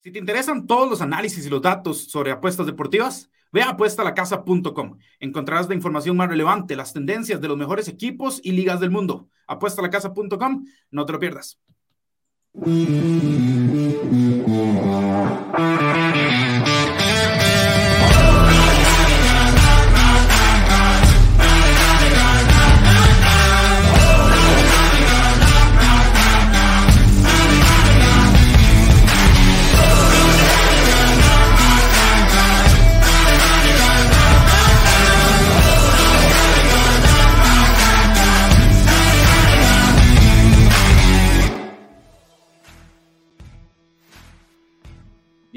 [0.00, 4.98] Si te interesan todos los análisis y los datos sobre apuestas deportivas, ve a apuestalacasa.com.
[5.18, 9.28] Encontrarás la información más relevante, las tendencias de los mejores equipos y ligas del mundo.
[9.48, 11.58] Apuestalacasa.com, no te lo pierdas.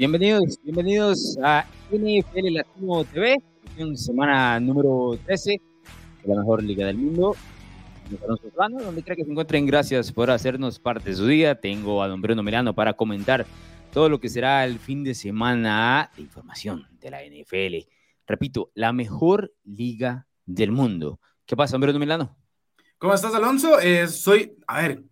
[0.02, 3.40] Bienvenidos, bienvenidos a NFL Latino TV,
[3.94, 5.60] semana número 13
[6.24, 7.36] de la mejor liga del mundo.
[8.10, 11.54] donde quiera que se encuentren, gracias por hacernos parte de su día.
[11.54, 13.46] Tengo a don Bruno Milano para comentar
[13.92, 17.88] todo lo que será el fin de semana de información de la NFL.
[18.26, 21.20] Repito, la mejor liga del mundo.
[21.46, 22.36] ¿Qué pasa, Bruno Milano?
[22.98, 23.78] ¿Cómo estás, Alonso?
[23.78, 25.04] Eh, soy, a ver,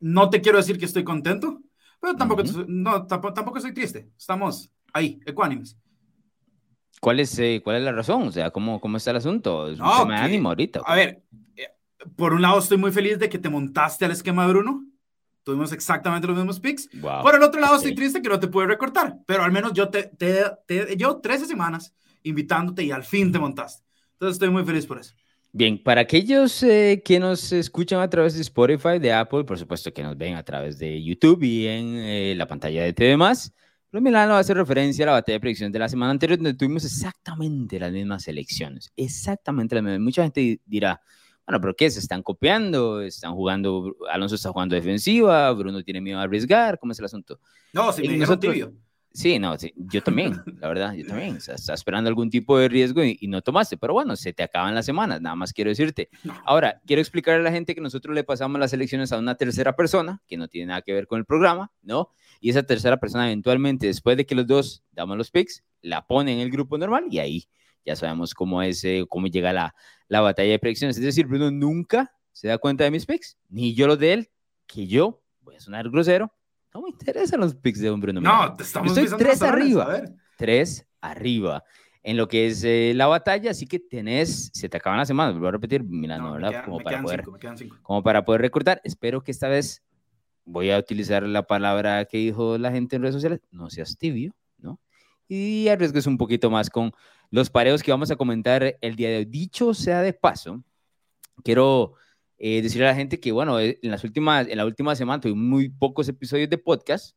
[0.00, 1.62] no te quiero decir que estoy contento,
[2.02, 4.10] pero tampoco, no, tampoco, soy triste.
[4.18, 5.78] Estamos ahí, ecuánimes.
[7.00, 8.26] ¿Cuál es, eh, ¿Cuál es la razón?
[8.26, 9.68] O sea, ¿cómo, cómo está el asunto?
[9.68, 10.80] ¿Es un tema de ánimo ahorita?
[10.84, 11.22] A ver,
[11.56, 11.68] eh,
[12.16, 14.84] por un lado estoy muy feliz de que te montaste al esquema de Bruno.
[15.44, 16.88] Tuvimos exactamente los mismos picks.
[17.22, 19.18] Por el otro lado estoy triste que no te pude recortar.
[19.24, 23.38] Pero al menos yo te, te, te llevo 13 semanas invitándote y al fin te
[23.38, 23.84] montaste.
[24.14, 25.14] Entonces estoy muy feliz por eso.
[25.54, 29.92] Bien, para aquellos eh, que nos escuchan a través de Spotify, de Apple, por supuesto
[29.92, 34.02] que nos ven a través de YouTube y en eh, la pantalla de TV+, Luis
[34.02, 37.78] Milano hace referencia a la batalla de predicciones de la semana anterior, donde tuvimos exactamente
[37.78, 38.90] las mismas elecciones.
[38.96, 40.00] Exactamente las mismas.
[40.00, 41.02] Mucha gente dirá,
[41.46, 41.90] bueno, ¿pero qué?
[41.90, 43.02] ¿Se están copiando?
[43.02, 43.94] ¿Están jugando?
[44.10, 47.38] Alonso está jugando defensiva, Bruno tiene miedo a arriesgar, ¿cómo es el asunto?
[47.74, 48.72] No, si me nosotros, tibio.
[49.14, 51.36] Sí, no, sí, yo también, la verdad, yo también.
[51.36, 54.42] O sea, estás esperando algún tipo de riesgo y, no tomaste, pero bueno, se te
[54.42, 56.08] acaban las semanas, nada más quiero decirte.
[56.44, 59.76] Ahora, quiero explicarle a la gente que nosotros le pasamos las elecciones a una tercera
[59.76, 62.10] persona, que no tiene nada que ver con el programa, ¿no?
[62.40, 66.32] Y esa tercera persona eventualmente, después de que los dos damos los picks, la pone
[66.32, 67.48] en el grupo normal y ahí
[67.84, 69.74] ya sabemos cómo es, eh, cómo llega la,
[70.08, 70.96] la batalla de predicciones.
[70.96, 74.30] Es decir, Bruno nunca se da cuenta de mis picks, ni yo los de él,
[74.66, 76.32] que yo, voy a sonar grosero,
[76.74, 80.02] no me interesan los picks de Bruno No, estamos Estoy tres arriba.
[80.36, 81.62] Tres arriba
[82.02, 85.38] en lo que es eh, la batalla, así que tenés, se te acaban las semanas,
[85.38, 86.64] voy a repetir, Milano, ¿verdad?
[86.64, 87.24] como, para poder,
[87.82, 88.80] como para poder recordar.
[88.82, 89.82] Espero que esta vez
[90.44, 94.34] voy a utilizar la palabra que dijo la gente en redes sociales, no seas tibio,
[94.58, 94.80] ¿no?
[95.28, 96.92] Y arriesgues un poquito más con
[97.30, 99.24] los pareos que vamos a comentar el día de hoy.
[99.24, 100.62] Dicho sea de paso,
[101.44, 101.94] quiero
[102.44, 105.20] eh, decirle a la gente que, bueno, eh, en, las últimas, en la última semana
[105.20, 107.16] tuve muy pocos episodios de podcast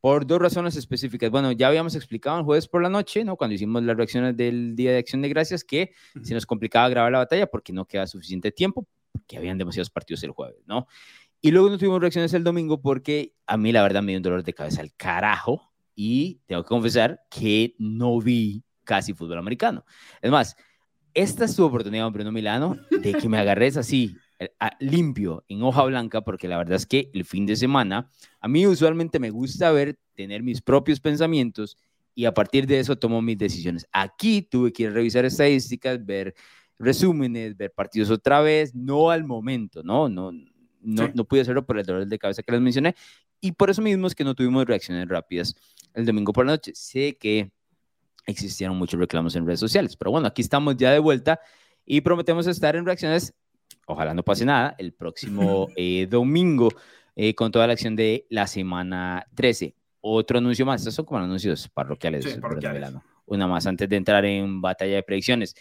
[0.00, 1.30] por dos razones específicas.
[1.30, 3.36] Bueno, ya habíamos explicado el jueves por la noche, ¿no?
[3.36, 5.92] Cuando hicimos las reacciones del Día de Acción de Gracias, que
[6.22, 10.22] se nos complicaba grabar la batalla porque no queda suficiente tiempo, porque habían demasiados partidos
[10.22, 10.86] el jueves, ¿no?
[11.42, 14.22] Y luego no tuvimos reacciones el domingo porque a mí la verdad me dio un
[14.22, 19.84] dolor de cabeza al carajo y tengo que confesar que no vi casi fútbol americano.
[20.22, 20.56] Es más,
[21.12, 24.16] esta es tu oportunidad, Bruno Milano, de que me agarres así
[24.80, 28.10] limpio, en hoja blanca, porque la verdad es que el fin de semana,
[28.40, 31.76] a mí usualmente me gusta ver, tener mis propios pensamientos
[32.14, 33.86] y a partir de eso tomo mis decisiones.
[33.92, 36.34] Aquí tuve que revisar estadísticas, ver
[36.78, 40.32] resúmenes, ver partidos otra vez, no al momento, no, no,
[40.80, 42.94] no, no pude hacerlo por el dolor de cabeza que les mencioné
[43.40, 45.54] y por eso mismo es que no tuvimos reacciones rápidas
[45.92, 46.72] el domingo por la noche.
[46.74, 47.50] Sé que
[48.26, 51.40] existieron muchos reclamos en redes sociales, pero bueno, aquí estamos ya de vuelta
[51.84, 53.34] y prometemos estar en reacciones
[53.86, 56.68] ojalá no pase nada, el próximo eh, domingo
[57.16, 59.74] eh, con toda la acción de la semana 13.
[60.00, 62.24] Otro anuncio más, estos son como anuncios parroquiales.
[62.24, 62.40] Sí,
[63.26, 65.54] Una más antes de entrar en batalla de predicciones.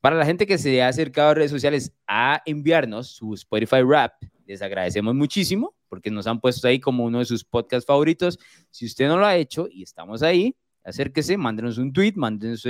[0.00, 4.12] Para la gente que se ha acercado a redes sociales a enviarnos su Spotify Rap,
[4.46, 8.38] les agradecemos muchísimo porque nos han puesto ahí como uno de sus podcasts favoritos.
[8.70, 12.64] Si usted no lo ha hecho y estamos ahí, acérquese, mándenos un tweet, mándenos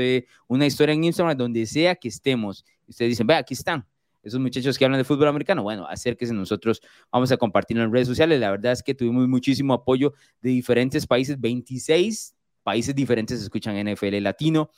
[0.48, 2.64] una historia en Instagram, donde sea que estemos.
[2.86, 3.86] Y ustedes dicen, ve, aquí están,
[4.26, 6.82] esos muchachos que hablan de fútbol americano, bueno, acérquense, nosotros
[7.12, 8.40] vamos a compartirlo en redes sociales.
[8.40, 12.34] La verdad es que tuvimos muchísimo apoyo de diferentes países, 26
[12.64, 14.70] países diferentes escuchan NFL latino.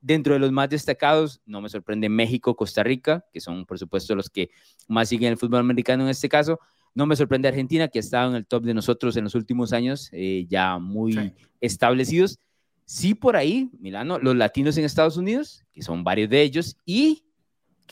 [0.00, 4.14] Dentro de los más destacados, no me sorprende México, Costa Rica, que son por supuesto
[4.14, 4.50] los que
[4.86, 6.60] más siguen el fútbol americano en este caso.
[6.94, 9.72] No me sorprende Argentina, que ha estado en el top de nosotros en los últimos
[9.72, 12.38] años, eh, ya muy establecidos.
[12.84, 17.24] Sí, por ahí, Milano, los latinos en Estados Unidos, que son varios de ellos, y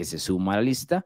[0.00, 1.04] que se suma a la lista,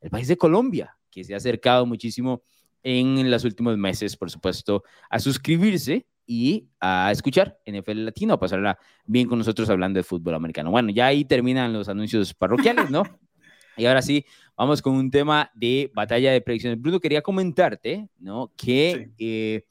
[0.00, 2.44] el país de Colombia, que se ha acercado muchísimo
[2.84, 8.78] en los últimos meses, por supuesto, a suscribirse y a escuchar NFL Latino, a pasarla
[9.04, 10.70] bien con nosotros hablando de fútbol americano.
[10.70, 13.02] Bueno, ya ahí terminan los anuncios parroquiales, ¿no?
[13.76, 14.24] Y ahora sí,
[14.56, 16.80] vamos con un tema de batalla de predicciones.
[16.80, 18.52] Bruno, quería comentarte, ¿no?
[18.56, 19.64] Que eh,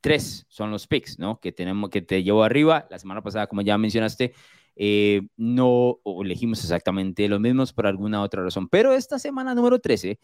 [0.00, 1.38] tres son los picks, ¿no?
[1.38, 2.88] Que tenemos, que te llevo arriba.
[2.90, 4.34] La semana pasada, como ya mencionaste,
[4.76, 8.68] eh, no elegimos exactamente los mismos por alguna otra razón.
[8.68, 10.18] Pero esta semana número 13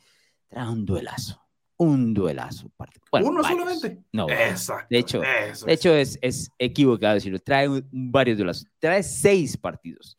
[0.49, 1.41] trae un duelazo.
[1.79, 2.71] Un duelazo.
[3.11, 3.99] Uno solamente.
[4.13, 4.29] No.
[4.29, 4.87] Exacto.
[4.91, 7.39] De hecho, de hecho es, es equivocado decirlo.
[7.39, 8.67] Trae varios duelazos.
[8.79, 10.17] Trae seis partidos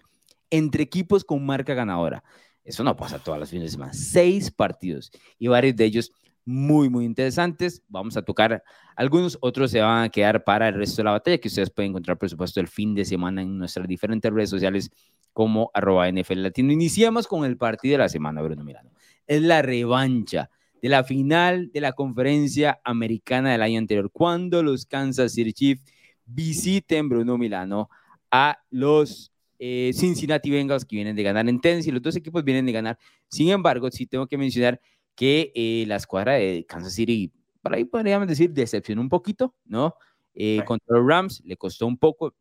[0.50, 2.24] entre equipos con marca ganadora.
[2.63, 3.94] Eso no pasa todas las fines de semana.
[3.94, 6.12] Seis partidos y varios de ellos
[6.45, 7.81] muy, muy interesantes.
[7.87, 8.63] Vamos a tocar
[8.95, 11.91] algunos, otros se van a quedar para el resto de la batalla, que ustedes pueden
[11.91, 14.91] encontrar, por supuesto, el fin de semana en nuestras diferentes redes sociales
[15.31, 16.71] como arroba NFL Latino.
[16.71, 18.91] Iniciamos con el partido de la semana, Bruno Milano.
[19.25, 20.49] Es la revancha
[20.81, 25.83] de la final de la conferencia americana del año anterior, cuando los Kansas City Chiefs
[26.25, 27.89] visiten Bruno Milano
[28.29, 32.65] a los eh, Cincinnati Bengals que vienen de ganar en y los dos equipos vienen
[32.65, 32.97] de ganar.
[33.29, 34.81] Sin embargo, sí tengo que mencionar
[35.15, 37.31] que eh, la escuadra de Kansas City,
[37.62, 39.95] por ahí podríamos decir, decepcionó un poquito, ¿no?
[40.33, 42.33] Eh, contra los Rams le costó un poco.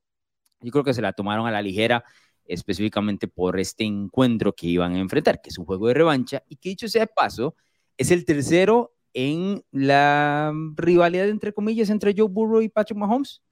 [0.61, 2.05] Yo creo que se la tomaron a la ligera,
[2.45, 6.57] específicamente por este encuentro que iban a enfrentar, que es un juego de revancha y
[6.57, 7.55] que dicho sea de paso,
[7.97, 13.43] es el tercero en la rivalidad, entre comillas, entre Joe Burrow y Patrick Mahomes.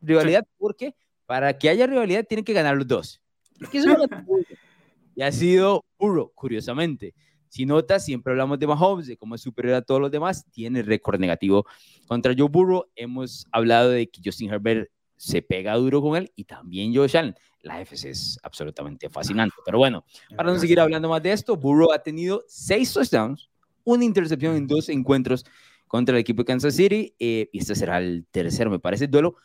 [0.00, 0.94] Rivalidad porque
[1.26, 3.20] para que haya rivalidad tienen que ganar los dos.
[5.16, 7.14] y ha sido Burrow, curiosamente.
[7.48, 10.82] Si notas, siempre hablamos de Mahomes, de cómo es superior a todos los demás, tiene
[10.82, 11.66] récord negativo
[12.06, 12.86] contra Joe Burrow.
[12.94, 17.34] Hemos hablado de que Justin Herbert se pega duro con él y también Josh Allen.
[17.62, 19.56] La FC es absolutamente fascinante.
[19.64, 20.04] Pero bueno,
[20.36, 23.50] para no seguir hablando más de esto, Burrow ha tenido seis touchdowns,
[23.84, 25.44] una intercepción en dos encuentros
[25.86, 29.36] contra el equipo de Kansas City eh, y este será el tercero, me parece, duelo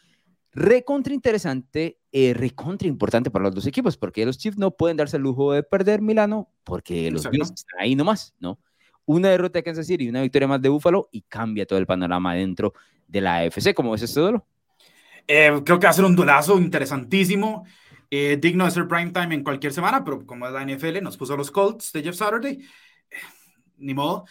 [0.54, 5.18] recontra interesante, eh, recontra importante para los dos equipos, porque los Chiefs no pueden darse
[5.18, 8.60] el lujo de perder Milano, porque los Bills están ahí nomás, ¿no?
[9.06, 11.88] Una derrota de Kansas City y una victoria más de Buffalo y cambia todo el
[11.88, 12.76] panorama dentro
[13.08, 13.74] de la AFC.
[13.74, 14.46] ¿Cómo es este duelo?
[15.28, 17.66] Eh, creo que va a ser un duelazo interesantísimo,
[18.12, 21.18] eh, digno de ser prime time en cualquier semana, pero como es la NFL, nos
[21.18, 22.60] puso los Colts de Jeff Saturday,
[23.10, 23.16] eh,
[23.78, 24.26] ni modo.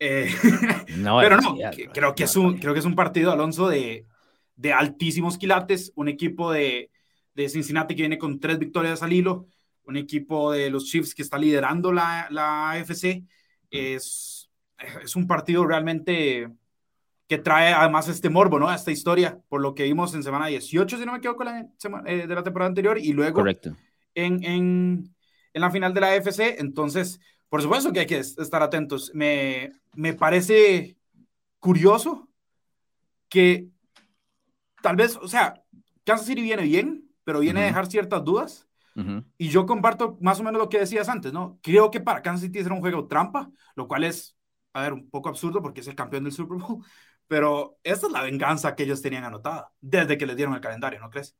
[0.96, 1.58] no, pero no,
[1.92, 4.06] creo, que es un, creo que es un partido, Alonso, de,
[4.56, 6.90] de altísimos quilates, un equipo de,
[7.38, 9.46] de Cincinnati que viene con tres victorias al hilo,
[9.84, 13.22] un equipo de los Chiefs que está liderando la, la AFC.
[13.70, 14.50] Es,
[15.04, 16.50] es un partido realmente
[17.28, 18.72] que trae además este morbo, ¿no?
[18.72, 21.60] Esta historia, por lo que vimos en semana 18, si no me equivoco, la,
[22.06, 23.76] eh, de la temporada anterior, y luego Correcto.
[24.14, 25.14] En, en,
[25.52, 26.58] en, la final de la AFC.
[26.58, 29.12] Entonces, por supuesto que hay que estar atentos.
[29.14, 30.96] Me, me parece
[31.60, 32.28] curioso
[33.28, 33.68] que
[34.82, 35.62] tal vez, o sea,
[36.02, 38.66] Kansas City viene bien, pero viene a dejar ciertas dudas.
[39.36, 41.60] Y yo comparto más o menos lo que decías antes, ¿no?
[41.62, 44.38] Creo que para Kansas City era un juego trampa, lo cual es,
[44.72, 46.82] a ver, un poco absurdo porque es el campeón del Super Bowl,
[47.28, 51.00] pero esta es la venganza que ellos tenían anotada desde que les dieron el calendario,
[51.00, 51.36] ¿no crees?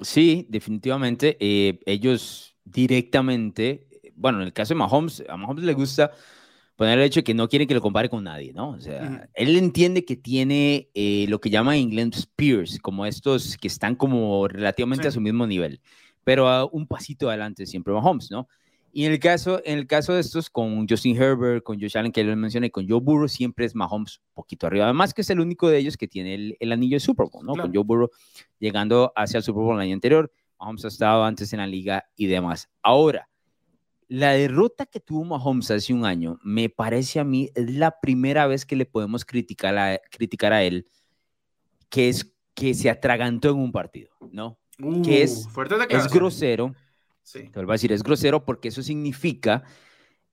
[0.00, 1.36] Sí, definitivamente.
[1.40, 6.10] Eh, ellos directamente, bueno, en el caso de Mahomes, a Mahomes le gusta
[6.78, 8.70] poner el hecho de que no quiere que lo compare con nadie, ¿no?
[8.70, 13.66] O sea, él entiende que tiene eh, lo que llama England Spears, como estos que
[13.66, 15.80] están como relativamente a su mismo nivel,
[16.22, 18.46] pero a un pasito adelante siempre Mahomes, ¿no?
[18.92, 22.12] Y en el caso, en el caso de estos, con Justin Herbert, con Josh Allen,
[22.12, 24.84] que lo mencioné, con Joe Burrow, siempre es Mahomes un poquito arriba.
[24.84, 27.54] Además que es el único de ellos que tiene el, anillo de Super Bowl, ¿no?
[27.54, 28.08] Con Joe Burrow
[28.60, 30.30] llegando hacia el Super Bowl el año anterior.
[30.60, 32.70] Mahomes ha estado antes en la liga y demás.
[32.82, 33.28] Ahora,
[34.08, 38.46] la derrota que tuvo Mahomes hace un año, me parece a mí, es la primera
[38.46, 40.86] vez que le podemos criticar a, criticar a él,
[41.90, 44.58] que es que se atragantó en un partido, ¿no?
[45.04, 46.74] que es, uh, es grosero.
[47.22, 47.50] Sí.
[47.50, 49.64] Te voy a decir, es grosero porque eso significa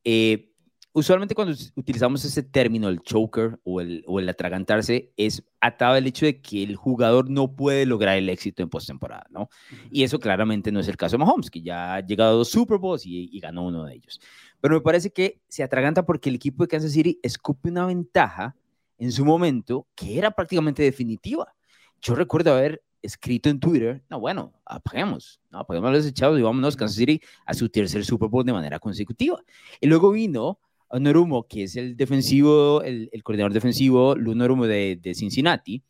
[0.03, 0.54] eh,
[0.95, 6.07] usualmente cuando utilizamos ese término, el choker o el, o el atragantarse, es atado al
[6.07, 9.49] hecho de que el jugador no puede lograr el éxito en postemporada, ¿no?
[9.91, 12.49] Y eso claramente no es el caso de Mahomes, que ya ha llegado a dos
[12.49, 14.21] Super Bowls y, y, ganó uno de ellos.
[14.61, 18.55] Pero me parece que se atraganta porque el equipo de Kansas City escupe una ventaja
[18.97, 21.53] en su momento que era prácticamente definitiva.
[22.01, 26.77] Yo recuerdo haber escrito en Twitter, no, bueno, apaguemos, no, apaguemos los echados y vámonos
[26.77, 29.41] Kansas City a su tercer Super Bowl de manera consecutiva.
[29.81, 30.57] Y luego vino
[30.99, 35.83] Norumo, que es el defensivo, el, coordinador defensivo, Lu Norumo de, Cincinnati,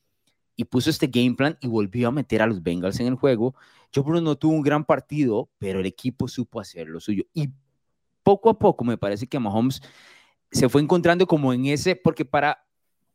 [0.56, 3.56] y puso este game plan y volvió a meter a los Bengals en el juego.
[3.94, 7.24] Joe Burrow no tuvo un gran partido, pero el equipo supo hacer lo suyo.
[7.34, 7.50] Y
[8.24, 9.82] poco a poco me parece que Mahomes
[10.52, 12.66] se fue encontrando como en ese, porque para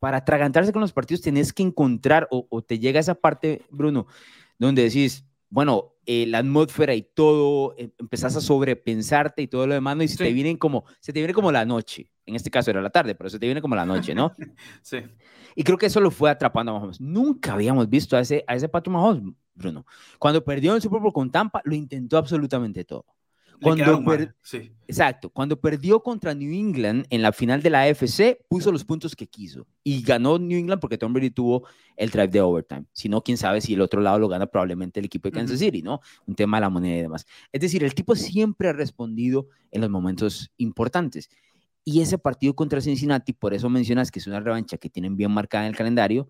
[0.01, 4.07] para atragantarse con los partidos tenés que encontrar, o, te llega esa parte, Bruno,
[4.59, 9.75] donde decís, bueno, eh, la atmósfera y todo, eh, empezás a sobrepensarte y todo lo
[9.75, 12.11] demás, y se te vienen como, se te viene como la noche.
[12.25, 14.33] En este caso era la tarde, pero se te viene como la noche, ¿no?
[14.83, 14.99] sí.
[15.57, 17.01] Y creo que eso lo fue atrapando a Mahomes.
[17.01, 19.85] Nunca habíamos visto a ese, a ese Patrick Mahomes, Bruno.
[20.19, 23.05] Cuando perdió el Super Bowl con Tampa, lo intentó absolutamente todo.
[23.61, 24.03] Cuando
[24.87, 25.31] Exacto.
[25.31, 29.27] Cuando perdió contra New England en la final de la AFC, puso los puntos que
[29.27, 29.67] quiso.
[29.85, 32.85] Y ganó New England porque Tom Brady tuvo el drive de overtime.
[32.93, 35.59] Si no, quién sabe si el otro lado lo gana probablemente el equipo de Kansas
[35.59, 36.01] City, ¿no?
[36.27, 37.27] Un tema de la moneda y demás.
[37.53, 41.29] Es decir, el tipo siempre ha respondido en los momentos importantes.
[41.85, 45.31] Y ese partido contra Cincinnati, por eso mencionas que es una revancha que tienen bien
[45.31, 46.29] marcada en el calendario,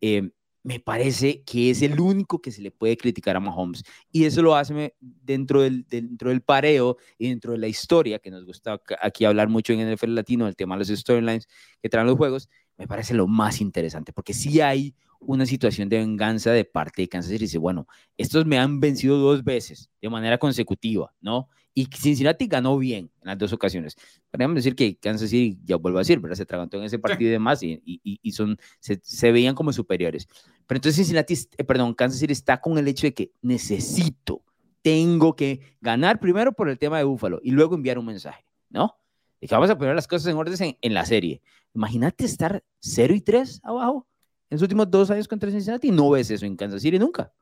[0.00, 0.30] eh,
[0.62, 3.82] me parece que es el único que se le puede criticar a Mahomes.
[4.12, 8.30] Y eso lo hace dentro del, dentro del pareo y dentro de la historia, que
[8.30, 11.48] nos gusta aquí hablar mucho en NFL Latino, el tema de los storylines
[11.82, 15.98] que traen los juegos, me parece lo más interesante, porque sí hay una situación de
[15.98, 17.44] venganza de parte de Kansas City.
[17.44, 17.86] Dice, bueno,
[18.16, 21.48] estos me han vencido dos veces de manera consecutiva, ¿no?
[21.72, 23.96] Y Cincinnati ganó bien en las dos ocasiones.
[24.30, 26.36] Podríamos decir que Kansas City, ya vuelvo a decir, ¿verdad?
[26.36, 30.26] Se tragantó en ese partido y demás y, y, son, se, se, veían como superiores.
[30.66, 34.42] Pero entonces Cincinnati, eh, perdón, Kansas City está con el hecho de que necesito,
[34.82, 38.96] tengo que ganar primero por el tema de Búfalo y luego enviar un mensaje, ¿no?
[39.40, 41.40] Y que vamos a poner las cosas en orden en, en la serie.
[41.74, 44.06] Imagínate estar 0 y 3 abajo
[44.50, 45.92] en los últimos dos años contra Cincinnati.
[45.92, 47.32] No ves eso en Kansas City nunca.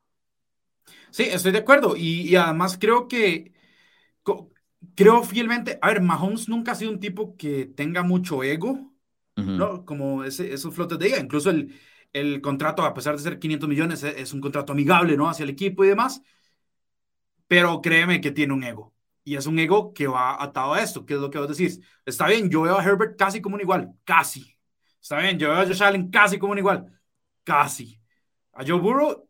[1.11, 1.97] Sí, estoy de acuerdo.
[1.97, 3.53] Y, además creo que,
[4.95, 8.93] creo fielmente, a ver, Mahomes nunca ha sido un tipo que tenga mucho ego,
[9.37, 9.85] ¿no?
[9.85, 11.19] Como ese, esos flotes de ella.
[11.19, 11.75] Incluso el,
[12.13, 15.29] el contrato, a pesar de ser 500 millones, es, es un contrato amigable, ¿no?
[15.29, 16.23] Hacia el equipo y demás.
[17.47, 18.95] Pero créeme que tiene un ego.
[19.25, 21.81] Y es un ego que va atado a esto, que es lo que vos decís.
[22.05, 24.59] Está bien, yo veo a Herbert casi como un igual, casi.
[25.01, 26.98] Está bien, yo veo a Josh Allen casi como un igual
[27.49, 27.99] casi.
[28.53, 29.27] A Joe Burrow,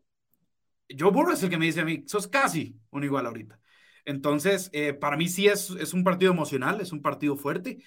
[0.89, 3.59] Joe Burrow es el que me dice a mí, sos casi un igual ahorita.
[4.03, 7.77] Entonces, eh, para mí sí es, es un partido emocional, es un partido fuerte.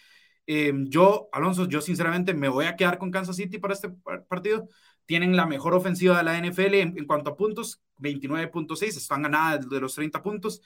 [0.46, 3.90] Em, yo, Alonso, yo sinceramente me voy a quedar con Kansas City para este
[4.28, 4.68] partido.
[5.04, 9.80] Tienen la mejor ofensiva de la NFL en, cuanto a puntos, 29.6, están ganadas de
[9.80, 10.62] los 30 puntos.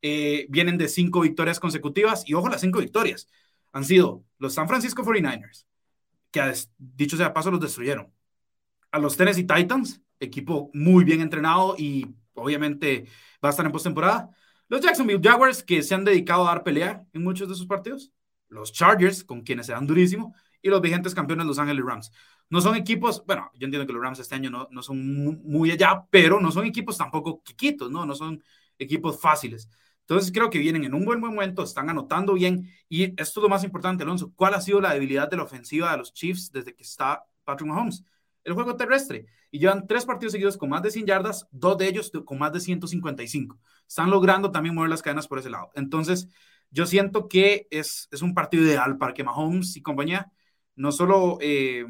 [0.00, 3.28] Eh, vienen de cinco victorias consecutivas y ojo, las cinco victorias
[3.72, 5.66] han sido los San Francisco 49ers,
[6.30, 6.40] que
[6.78, 8.12] dicho sea paso los destruyeron
[8.90, 13.06] a los Tennessee Titans, equipo muy bien entrenado y obviamente
[13.44, 14.30] va a estar en postemporada.
[14.68, 18.12] Los Jacksonville Jaguars, que se han dedicado a dar pelea en muchos de sus partidos.
[18.48, 20.34] Los Chargers, con quienes se dan durísimo.
[20.60, 22.12] Y los vigentes campeones Los Ángeles Rams.
[22.50, 25.70] No son equipos, bueno, yo entiendo que los Rams este año no, no son muy
[25.70, 28.04] allá, pero no son equipos tampoco quiquitos, ¿no?
[28.06, 28.42] No son
[28.78, 29.68] equipos fáciles.
[30.00, 32.70] Entonces creo que vienen en un buen momento, están anotando bien.
[32.88, 34.32] Y esto es lo más importante, Alonso.
[34.34, 37.68] ¿Cuál ha sido la debilidad de la ofensiva de los Chiefs desde que está Patrick
[37.68, 38.04] Mahomes?
[38.48, 41.86] El juego terrestre y llevan tres partidos seguidos con más de 100 yardas, dos de
[41.86, 43.58] ellos con más de 155.
[43.86, 45.70] Están logrando también mover las cadenas por ese lado.
[45.74, 46.28] Entonces,
[46.70, 50.32] yo siento que es, es un partido ideal para que Mahomes y compañía
[50.76, 51.84] no solo eh,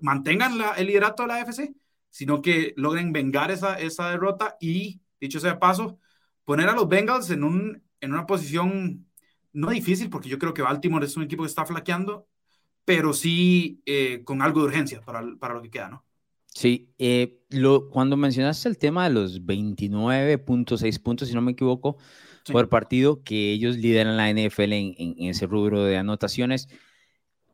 [0.00, 1.74] mantengan el liderato de la AFC,
[2.10, 5.98] sino que logren vengar esa, esa derrota y, dicho sea de paso,
[6.44, 9.06] poner a los Bengals en, un, en una posición
[9.52, 12.28] no difícil, porque yo creo que Baltimore es un equipo que está flaqueando,
[12.84, 16.04] pero sí eh, con algo de urgencia para, para, lo que queda, ¿no?
[16.46, 21.96] Sí, eh, lo, cuando mencionaste el tema de los 29.6 puntos, si no me equivoco,
[22.52, 26.68] por partido, que ellos lideran la NFL en, en, ese rubro de anotaciones,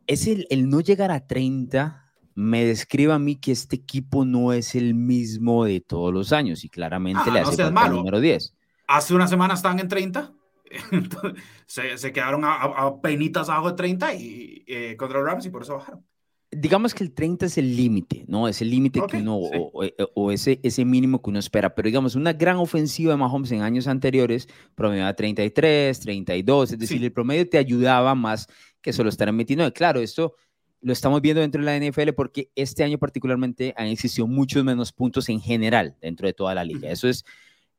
[0.06, 4.52] es el, el, no llegar a 30, me describe a mí que este equipo no
[4.52, 8.20] es el mismo de todos los años y claramente ah, le hace falta el número
[8.20, 8.54] 10.
[8.88, 10.34] Hace una semana estaban en 30
[11.66, 15.50] se, se, quedaron a, a, penitas abajo de 30 y, eh, contra los Rams y
[15.50, 16.04] por eso bajaron.
[16.52, 18.48] Digamos que el 30 es el límite, ¿no?
[18.48, 19.84] Es el límite que uno, o,
[20.14, 21.76] o, ese, ese mínimo que uno espera.
[21.76, 27.04] Pero digamos, una gran ofensiva de Mahomes en años anteriores promediaba 33, 32, es decir,
[27.04, 28.48] el promedio te ayudaba más
[28.80, 29.72] que solo estar en 29.
[29.72, 30.34] Claro, esto
[30.80, 34.92] lo estamos viendo dentro de la NFL porque este año particularmente han existido muchos menos
[34.92, 36.90] puntos en general dentro de toda la liga.
[36.90, 37.24] Eso es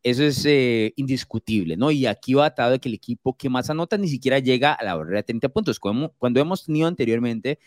[0.04, 1.92] eso es eh, indiscutible, ¿no?
[1.92, 4.84] Y aquí va atado de que el equipo que más anota ni siquiera llega a
[4.84, 7.60] la barrera de 30 puntos, como, cuando hemos tenido anteriormente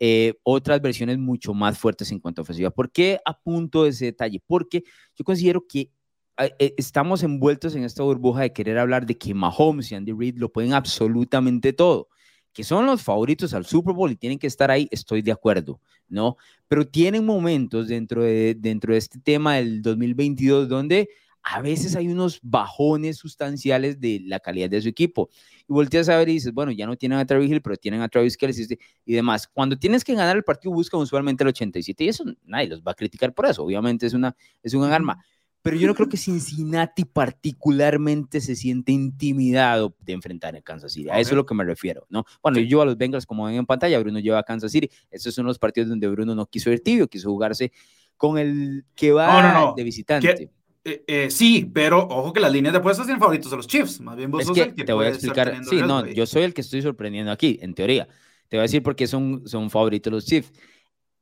[0.00, 2.70] eh, otras versiones mucho más fuertes en cuanto a ofensiva.
[2.70, 4.42] ¿Por qué apunto ese detalle?
[4.46, 4.84] Porque
[5.16, 5.90] yo considero que
[6.38, 10.36] eh, estamos envueltos en esta burbuja de querer hablar de que Mahomes y Andy Reid
[10.38, 12.08] lo pueden absolutamente todo,
[12.52, 15.80] que son los favoritos al Super Bowl y tienen que estar ahí, estoy de acuerdo,
[16.08, 16.36] ¿no?
[16.68, 21.08] Pero tienen momentos dentro de, dentro de este tema del 2022 donde
[21.50, 25.30] a veces hay unos bajones sustanciales de la calidad de su equipo.
[25.66, 28.02] Y volteas a ver y dices, bueno, ya no tienen a Travis Hill, pero tienen
[28.02, 29.48] a Travis Kelce y demás.
[29.48, 32.92] Cuando tienes que ganar el partido, buscan usualmente el 87 y eso nadie los va
[32.92, 33.64] a criticar por eso.
[33.64, 35.24] Obviamente es, una, es un arma.
[35.62, 41.08] Pero yo no creo que Cincinnati particularmente se siente intimidado de enfrentar a Kansas City.
[41.08, 42.24] A eso es lo que me refiero, ¿no?
[42.42, 44.90] Bueno, yo llevo a los Bengals como ven en pantalla, Bruno lleva a Kansas City.
[45.10, 47.72] Estos son los partidos donde Bruno no quiso ir tibio, quiso jugarse
[48.16, 50.50] con el que va de visitante.
[50.88, 54.00] Eh, eh, sí, pero ojo que las líneas de apuestas tienen favoritos a los Chiefs.
[54.00, 55.60] Más bien vos sos el que te voy a explicar.
[55.68, 58.08] Sí, no, yo soy el que estoy sorprendiendo aquí, en teoría.
[58.48, 60.52] Te voy a decir por qué son, son favoritos los Chiefs.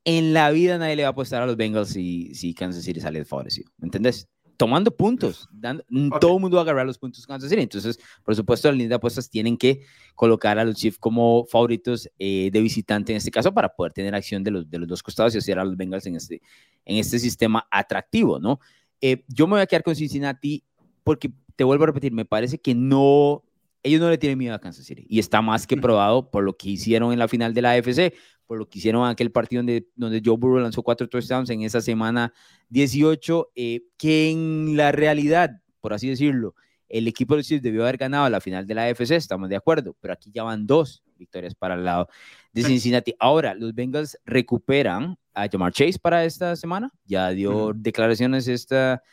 [0.05, 3.01] En la vida nadie le va a apostar a los Bengals si, si Kansas City
[3.01, 3.69] sale favorecido.
[3.77, 4.29] ¿Me entendés?
[4.55, 5.49] Tomando puntos.
[5.51, 5.83] Dando,
[6.21, 7.61] Todo el mundo va a agarrar los puntos Kansas City.
[7.61, 9.81] Entonces, por supuesto, las líneas de apuestas tienen que
[10.15, 14.15] colocar a los Chiefs como favoritos eh, de visitante en este caso para poder tener
[14.15, 16.41] acción de los, de los dos costados y hacer a los Bengals en este,
[16.85, 18.61] en este sistema atractivo, ¿no?
[19.01, 20.63] Eh, yo me voy a quedar con Cincinnati
[21.03, 23.43] porque, te vuelvo a repetir, me parece que no,
[23.83, 26.55] ellos no le tienen miedo a Kansas City y está más que probado por lo
[26.55, 28.13] que hicieron en la final de la AFC,
[28.45, 31.61] por lo que hicieron en aquel partido donde, donde Joe Burrow lanzó cuatro touchdowns en
[31.61, 32.33] esa semana
[32.69, 36.55] 18, eh, que en la realidad, por así decirlo,
[36.89, 39.55] el equipo de los Chiefs debió haber ganado la final de la AFC, estamos de
[39.55, 42.07] acuerdo, pero aquí ya van dos victorias para el lado
[42.53, 43.13] de Cincinnati.
[43.19, 49.03] Ahora, los Bengals recuperan a Jamar Chase para esta semana, ya dio declaraciones esta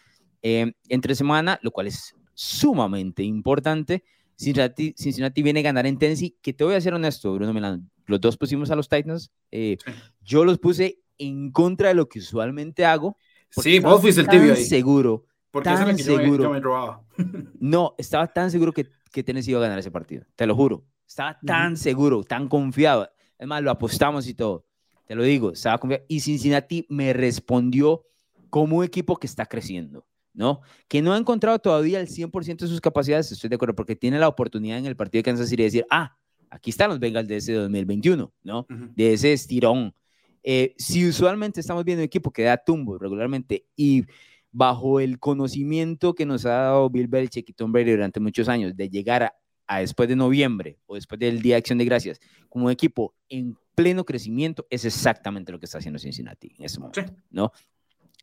[0.40, 4.02] eh, entre semana, lo cual es sumamente importante.
[4.36, 7.84] Cincinnati, Cincinnati, viene a ganar en Tennessee, que te voy a ser honesto, Bruno Milano,
[8.06, 9.76] los dos pusimos a los Titans, eh,
[10.22, 13.18] yo los puse en contra de lo que usualmente hago.
[13.50, 14.64] Sí, vos fuiste el tibio ahí.
[14.64, 17.04] seguro, porque tan seguro.
[17.60, 20.84] no, estaba tan seguro que, que Tennessee iba a ganar ese partido, te lo juro.
[21.06, 23.10] Estaba tan seguro, tan confiado.
[23.38, 24.64] Es más, lo apostamos y todo.
[25.06, 26.04] Te lo digo, estaba confiado.
[26.08, 28.04] Y Cincinnati me respondió
[28.50, 30.60] como un equipo que está creciendo, ¿no?
[30.88, 34.18] Que no ha encontrado todavía el 100% de sus capacidades, estoy de acuerdo, porque tiene
[34.18, 36.16] la oportunidad en el partido de Kansas City de decir, ah,
[36.50, 38.66] aquí están los Bengals de ese 2021, ¿no?
[38.68, 39.94] De ese estirón.
[40.42, 44.04] Eh, si usualmente estamos viendo un equipo que da tumbo regularmente y
[44.52, 48.76] bajo el conocimiento que nos ha dado Bill Belichick y Tom Brady durante muchos años
[48.76, 49.34] de llegar a,
[49.66, 53.14] a después de noviembre o después del Día de Acción de Gracias como un equipo
[53.28, 57.52] en pleno crecimiento, es exactamente lo que está haciendo Cincinnati en ese momento, ¿no?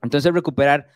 [0.01, 0.87] Entonces recuperar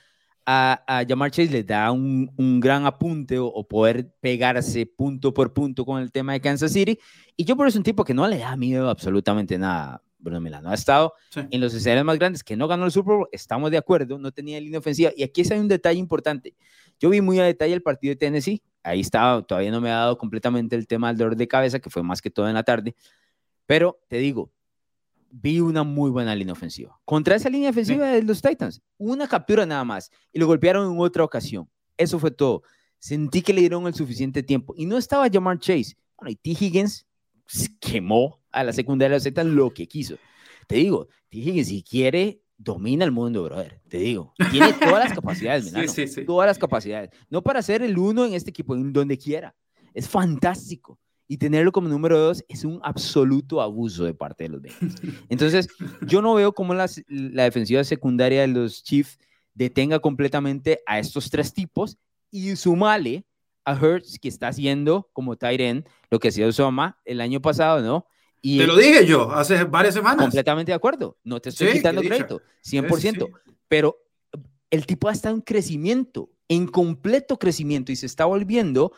[0.45, 5.53] a, a Jamar Chase le da un, un gran apunte o, poder pegarse punto por
[5.53, 6.99] punto con el tema de Kansas City.
[7.35, 10.01] Y yo por eso un tipo que no le da miedo absolutamente nada.
[10.17, 13.29] Bruno Milano ha estado en los escenarios más grandes, que no ganó el Super Bowl,
[13.31, 15.11] estamos de acuerdo, no tenía línea ofensiva.
[15.15, 16.55] Y aquí hay un detalle importante.
[16.99, 19.97] Yo vi muy a detalle el partido de Tennessee, ahí estaba, todavía no me ha
[19.97, 22.63] dado completamente el tema del dolor de cabeza, que fue más que todo en la
[22.63, 22.95] tarde,
[23.65, 24.51] pero te digo,
[25.29, 26.99] vi una muy buena línea ofensiva.
[27.03, 30.99] Contra esa línea ofensiva de los Titans, una captura nada más, y lo golpearon en
[30.99, 31.69] otra ocasión.
[31.97, 32.63] Eso fue todo.
[32.99, 34.73] Sentí que le dieron el suficiente tiempo.
[34.77, 35.95] Y no estaba Jamar Chase.
[36.17, 36.51] Bueno, y T.
[36.51, 37.05] Higgins
[37.79, 40.17] quemó a la secundaria de los Titans lo que quiso.
[40.67, 41.37] Te digo, T.
[41.37, 43.81] Higgins, si quiere, domina el mundo, brother.
[43.89, 47.09] Te digo, tiene todas las capacidades, sí, sí, todas las capacidades.
[47.29, 49.55] No para ser el uno en este equipo, en donde quiera.
[49.93, 50.99] Es fantástico.
[51.27, 54.95] Y tenerlo como número dos es un absoluto abuso de parte de los Bengals.
[55.29, 55.67] Entonces,
[56.01, 59.17] yo no veo cómo la, la defensiva secundaria de los Chiefs
[59.53, 61.97] detenga completamente a estos tres tipos
[62.29, 63.25] y sumale
[63.63, 68.05] a Hurts, que está haciendo como Tyren lo que hacía Osama el año pasado, ¿no?
[68.41, 70.21] te lo dije yo hace varias semanas.
[70.21, 71.17] Completamente de acuerdo.
[71.23, 73.27] No te estoy quitando crédito, 100%.
[73.67, 73.97] Pero
[74.69, 78.93] el tipo ha estado en crecimiento, en completo crecimiento y se está volviendo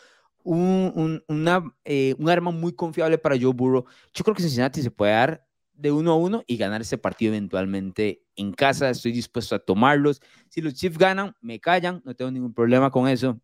[0.48, 3.86] un, una, eh, un arma muy confiable para Joe Burrow.
[4.14, 7.34] Yo creo que Cincinnati se puede dar de uno a uno y ganar ese partido
[7.34, 8.90] eventualmente en casa.
[8.90, 10.22] Estoy dispuesto a tomarlos.
[10.50, 13.40] Si los Chiefs ganan, me callan, no tengo ningún problema con eso.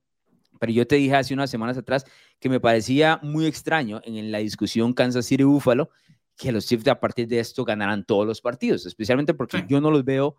[0.59, 2.05] Pero yo te dije hace unas semanas atrás
[2.39, 5.89] que me parecía muy extraño en la discusión Kansas City Buffalo
[6.37, 9.91] que los Chiefs a partir de esto ganaran todos los partidos, especialmente porque yo no
[9.91, 10.37] los veo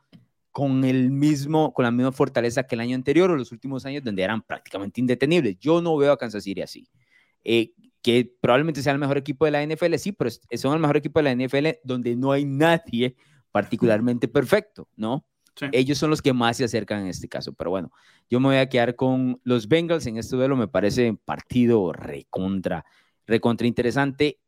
[0.55, 4.05] con el mismo con la misma fortaleza que el año anterior o los últimos años
[4.05, 5.59] donde eran prácticamente indetenibles.
[5.59, 6.87] Yo no veo a Kansas City así.
[7.43, 10.97] Eh, que probablemente sea el mejor equipo de la NFL, sí, pero son el mejor
[10.97, 13.17] equipo de la NFL donde no hay nadie
[13.51, 15.27] particularmente perfecto, ¿no?
[15.73, 17.53] Ellos son los que más se acercan en este caso.
[17.53, 17.91] Pero bueno,
[18.31, 20.55] yo me voy a quedar con los Bengals en este duelo.
[20.55, 22.85] Me parece partido recontra,
[23.27, 24.39] recontra interesante.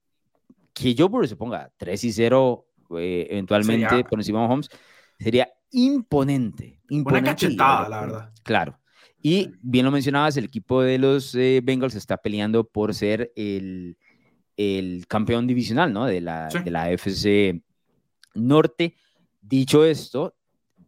[0.72, 2.66] Que yo por se ponga 3 y 0
[2.96, 4.68] eh, eventualmente por encima de Holmes
[5.18, 6.80] sería imponente.
[6.88, 8.32] imponente Una cachetada, la verdad.
[8.42, 8.78] Claro.
[9.22, 13.96] Y bien lo mencionabas, el equipo de los eh, Bengals está peleando por ser el,
[14.56, 16.06] el campeón divisional, ¿no?
[16.06, 17.60] De la, de la FC
[18.34, 18.94] Norte.
[19.40, 20.36] Dicho esto,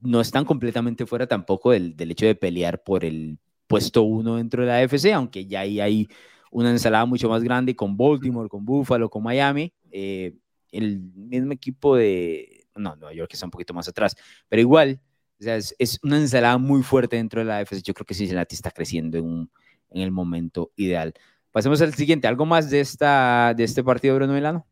[0.01, 4.63] no están completamente fuera tampoco del, del hecho de pelear por el puesto uno dentro
[4.63, 6.09] de la AFC, aunque ya ahí hay
[6.51, 9.73] una ensalada mucho más grande con Baltimore, con Buffalo, con Miami.
[9.91, 10.35] Eh,
[10.73, 14.17] el mismo equipo de, no, Nueva York está un poquito más atrás,
[14.49, 15.01] pero igual,
[15.41, 17.83] o sea, es, es, una ensalada muy fuerte dentro de la AFC.
[17.83, 19.51] Yo creo que Cincinnati está creciendo en, un,
[19.91, 21.15] en el momento ideal.
[21.51, 22.29] Pasemos al siguiente.
[22.29, 24.67] ¿Algo más de, esta, de este partido, Bruno Milano?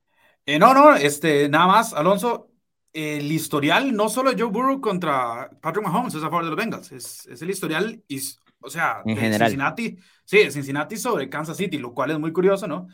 [0.44, 2.50] Eh, no, no, este, nada más, Alonso,
[2.92, 6.92] el historial no solo Joe Burrow contra Patrick Mahomes es a favor de los Bengals,
[6.92, 8.20] es, es el historial, y,
[8.60, 9.48] o sea, en general.
[9.50, 12.86] Cincinnati, sí, Cincinnati sobre Kansas City, lo cual es muy curioso, ¿no?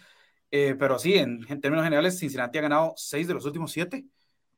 [0.50, 4.06] Eh, pero sí, en, en, términos generales, Cincinnati ha ganado seis de los últimos siete.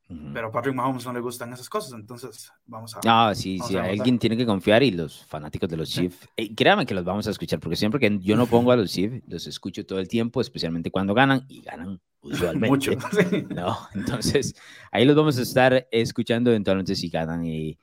[0.06, 3.00] Pero a Patrick Mahomes no le gustan esas cosas, entonces vamos a.
[3.04, 6.28] No, sí, sí, alguien tiene que confiar y los fanáticos de los Chiefs.
[6.36, 8.92] Eh, créanme que los vamos a escuchar, porque siempre que yo no pongo a los
[8.92, 12.68] Chiefs, los escucho todo el tiempo, especialmente cuando ganan y ganan usualmente.
[12.68, 12.92] Mucho.
[13.54, 14.54] No, entonces
[14.92, 17.46] ahí los vamos a estar escuchando eventualmente si ganan.
[17.46, 17.78] Y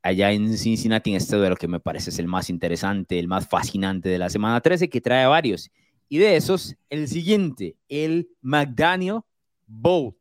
[0.00, 3.48] allá en Cincinnati, en este duelo que me parece es el más interesante, el más
[3.48, 5.72] fascinante de la semana 13, que trae a varios.
[6.08, 9.22] Y de esos, el siguiente, el McDaniel
[9.66, 10.14] Bowl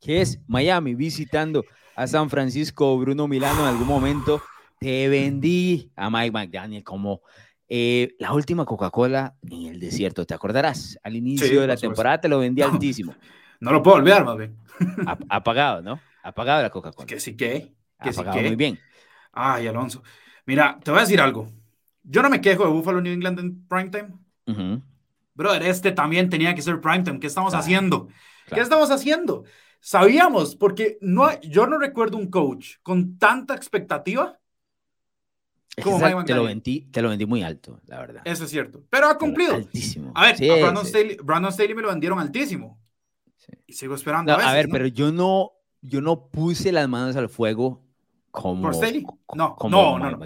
[0.00, 2.98] que es Miami visitando a San Francisco.
[2.98, 4.42] Bruno Milano en algún momento
[4.78, 7.20] te vendí a Mike McDaniel como
[7.68, 10.24] eh, la última Coca-Cola en el desierto.
[10.24, 10.98] ¿Te acordarás?
[11.02, 13.14] Al inicio de la temporada te lo vendí altísimo.
[13.62, 14.56] No lo puedo olvidar, más bien.
[15.28, 16.00] Apagado, ¿no?
[16.22, 17.06] Apagado la Coca-Cola.
[17.06, 17.74] Que sí que.
[18.02, 18.48] que Apagado sí que.
[18.48, 18.78] muy bien.
[19.32, 20.02] Ay, Alonso.
[20.46, 21.50] Mira, te voy a decir algo.
[22.02, 24.14] Yo no me quejo de Buffalo New England en primetime.
[24.46, 24.80] Uh
[25.34, 27.20] Brother, este también tenía que ser primetime.
[27.20, 28.08] ¿Qué estamos haciendo?
[28.46, 29.44] ¿Qué estamos haciendo?
[29.80, 34.38] Sabíamos, porque no, yo no recuerdo un coach con tanta expectativa.
[35.82, 38.22] como te, lo vendí, te lo vendí muy alto, la verdad.
[38.26, 38.84] Eso es cierto.
[38.90, 39.54] Pero ha cumplido.
[39.54, 40.12] Altísimo.
[40.14, 42.78] A ver, a Brandon, Staley, Brandon, Staley, me lo vendieron altísimo.
[43.66, 44.32] Y sigo esperando.
[44.32, 47.82] a, ver, pero yo no, yo no puse las manos al fuego
[48.30, 48.62] como.
[48.62, 49.04] ¿Por Staley?
[49.34, 49.98] No, no, no.
[49.98, 50.18] no.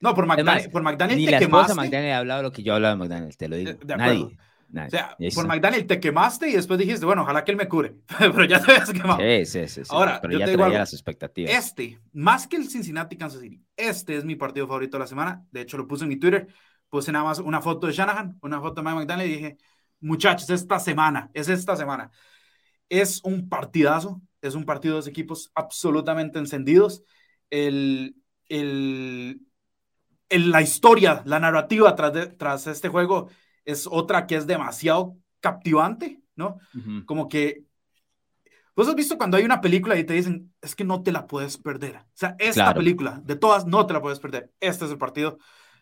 [0.00, 0.68] No, por McDaniel.
[0.68, 3.36] por McDaniel ni te la esposa McDaniel ha hablado lo que yo hablaba de McDaniel,
[3.36, 3.74] te lo digo.
[3.86, 4.36] Nadie
[4.74, 7.96] o sea, por McDaniel te quemaste y después dijiste, bueno, ojalá que él me cure,
[8.18, 9.18] pero ya te habías quemado.
[9.20, 9.82] Sí, sí, sí.
[9.90, 11.52] Ahora, pero yo ya te digo las expectativas.
[11.52, 15.44] Este, más que el Cincinnati Kansas City, este es mi partido favorito de la semana.
[15.50, 16.48] De hecho, lo puse en mi Twitter.
[16.88, 19.56] Puse nada más una foto de Shanahan, una foto de Mike McDaniel y dije,
[20.00, 22.10] muchachos, esta semana, es esta semana.
[22.88, 27.02] Es un partidazo, es un partido de dos equipos absolutamente encendidos.
[27.48, 28.16] El,
[28.48, 29.40] el,
[30.28, 33.30] el, la historia, la narrativa tras, de, tras este juego
[33.64, 36.58] es otra que es demasiado captivante, ¿no?
[37.06, 37.64] Como que
[38.74, 41.26] Vos has visto cuando hay una película y te dicen, es que no te la
[41.26, 41.96] puedes perder.
[41.96, 44.50] O sea, esta película, de todas, no te la puedes perder.
[44.60, 45.38] Este es el partido.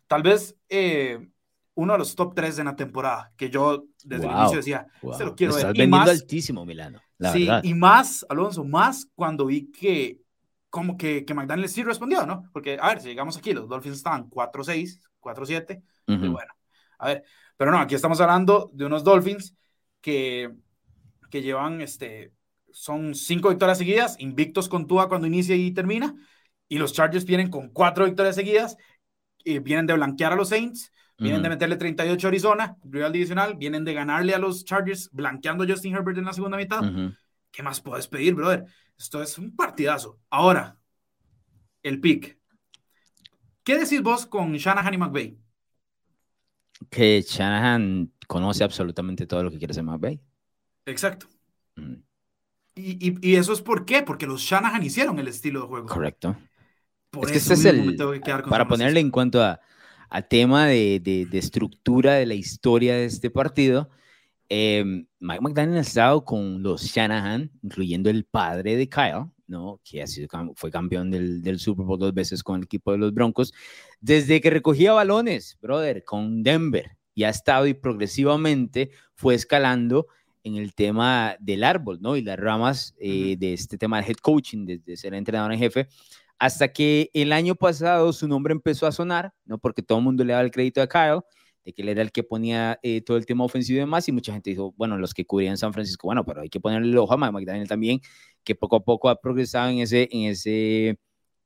[0.08, 1.30] Tal vez eh,
[1.74, 5.24] uno de los top tres de la temporada, que yo desde el inicio decía, se
[5.24, 5.78] lo quiero ver.
[5.78, 7.00] y más, altísimo, Milano.
[7.32, 10.20] sí, y más, Alonso, más cuando vi que
[10.68, 12.44] como que, que McDaniel sí respondió, ¿no?
[12.52, 16.52] Porque, a ver, si llegamos aquí, los Dolphins estaban 4-6, 4-7, y bueno,
[16.98, 17.24] a ver,
[17.60, 19.54] pero no, aquí estamos hablando de unos Dolphins
[20.00, 20.50] que,
[21.30, 22.32] que llevan, este,
[22.72, 26.14] son cinco victorias seguidas, invictos con Tua cuando inicia y termina,
[26.68, 28.78] y los Chargers vienen con cuatro victorias seguidas,
[29.44, 33.56] y vienen de blanquear a los Saints, vienen de meterle 38 a Arizona, rival divisional,
[33.56, 36.80] vienen de ganarle a los Chargers, blanqueando a Justin Herbert en la segunda mitad.
[37.50, 38.64] ¿Qué más puedes pedir, brother?
[38.98, 40.18] Esto es un partidazo.
[40.30, 40.78] Ahora,
[41.82, 42.38] el pick.
[43.62, 45.39] ¿Qué decís vos con Shanahan y McVay?
[46.88, 50.20] Que Shanahan conoce absolutamente todo lo que quiere hacer McVay.
[50.86, 51.26] Exacto.
[51.76, 51.94] Mm.
[52.76, 55.86] Y, y, eso es por qué, porque los Shanahan hicieron el estilo de juego.
[55.86, 56.36] Correcto.
[57.10, 57.96] Por es que este es el,
[58.48, 59.60] para ponerle en cuanto a,
[60.08, 63.90] a tema de, de, estructura de la historia de este partido,
[64.48, 64.84] eh,
[65.18, 69.80] Mike McDaniel ha estado con los Shanahan, incluyendo el padre de Kyle, ¿no?
[69.84, 72.98] que ha sido, fue campeón del, del, Super Bowl dos veces con el equipo de
[72.98, 73.52] los Broncos,
[74.00, 80.06] desde que recogía balones, brother, con Denver, y ha estado y progresivamente fue escalando
[80.44, 82.16] en el tema del árbol, ¿no?
[82.16, 85.88] Y las ramas eh, de este tema del head coaching, desde ser entrenador en jefe,
[86.38, 89.58] hasta que el año pasado su nombre empezó a sonar, ¿no?
[89.58, 91.20] Porque todo el mundo le daba el crédito a Kyle,
[91.64, 94.12] de que él era el que ponía eh, todo el tema ofensivo y demás, y
[94.12, 96.98] mucha gente dijo, bueno, los que cubrían San Francisco, bueno, pero hay que ponerle el
[96.98, 98.00] ojo a McDaniel también,
[98.44, 100.98] que poco a poco ha progresado en ese, en ese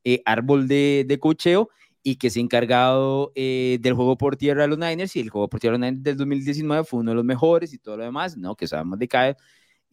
[0.04, 1.68] eh, árbol de, de cocheo
[2.02, 5.30] y que se ha encargado eh, del juego por tierra de los Niners, y el
[5.30, 7.96] juego por tierra de los Niners del 2019 fue uno de los mejores y todo
[7.96, 8.54] lo demás, ¿no?
[8.54, 9.36] Que sabemos de Kyle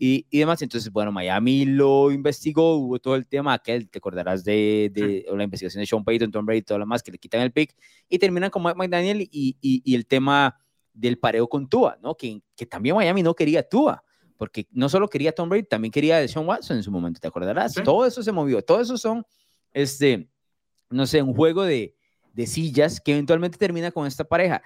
[0.04, 0.60] y, y, demás.
[0.64, 5.44] Entonces, bueno, Miami lo investigó, hubo todo el tema aquel, te acordarás de, de la
[5.44, 7.76] investigación de Sean Payton, Tom Brady y todo lo demás, que le quitan el pick
[8.10, 9.30] y terminan con Mike McDaniel y,
[9.62, 10.58] y, y el tema
[10.92, 12.16] del pareo con Tua, ¿no?
[12.16, 14.04] Que, que también Miami no quería Tua
[14.38, 17.28] porque no solo quería Tom Brady, también quería a Sean Watson en su momento, ¿te
[17.28, 17.76] acordarás?
[17.76, 19.24] Todo eso se movió, todo eso son,
[19.72, 20.28] este,
[20.90, 21.96] no sé, un juego de,
[22.34, 24.64] de sillas que eventualmente termina con esta pareja.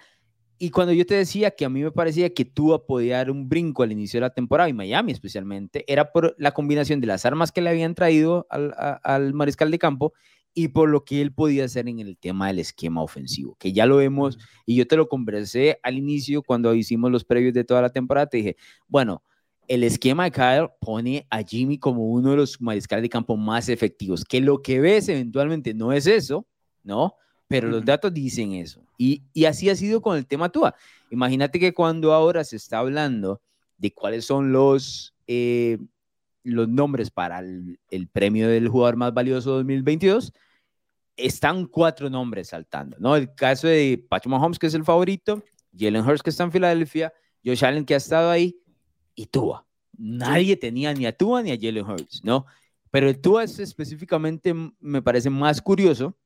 [0.57, 3.49] Y cuando yo te decía que a mí me parecía que Tua podía dar un
[3.49, 7.25] brinco al inicio de la temporada, y Miami especialmente, era por la combinación de las
[7.25, 10.13] armas que le habían traído al, al mariscal de campo
[10.53, 13.85] y por lo que él podía hacer en el tema del esquema ofensivo, que ya
[13.85, 17.81] lo vemos, y yo te lo conversé al inicio cuando hicimos los previos de toda
[17.81, 18.55] la temporada, te dije,
[18.87, 19.21] bueno,
[19.67, 23.67] el esquema de Kyle pone a Jimmy como uno de los mariscales de campo más
[23.67, 26.47] efectivos, que lo que ves eventualmente no es eso,
[26.83, 27.15] ¿no?
[27.47, 28.81] Pero los datos dicen eso.
[28.97, 30.75] Y, así ha sido con el tema Tua.
[31.11, 33.41] Imagínate que cuando ahora se está hablando
[33.77, 35.77] de cuáles son los, eh,
[36.43, 40.33] los nombres para el, el, premio del jugador más valioso 2022,
[41.17, 43.15] están cuatro nombres saltando, ¿no?
[43.15, 45.43] El caso de Patrick Mahomes, que es el favorito,
[45.77, 48.57] Jalen Hurts, que está en Filadelfia, Josh Allen, que ha estado ahí,
[49.13, 49.65] y Tua.
[49.97, 52.45] Nadie tenía ni a Tua ni a Jalen Hurts, ¿no?
[52.91, 56.17] Pero el Tua es específicamente, me parece más curioso,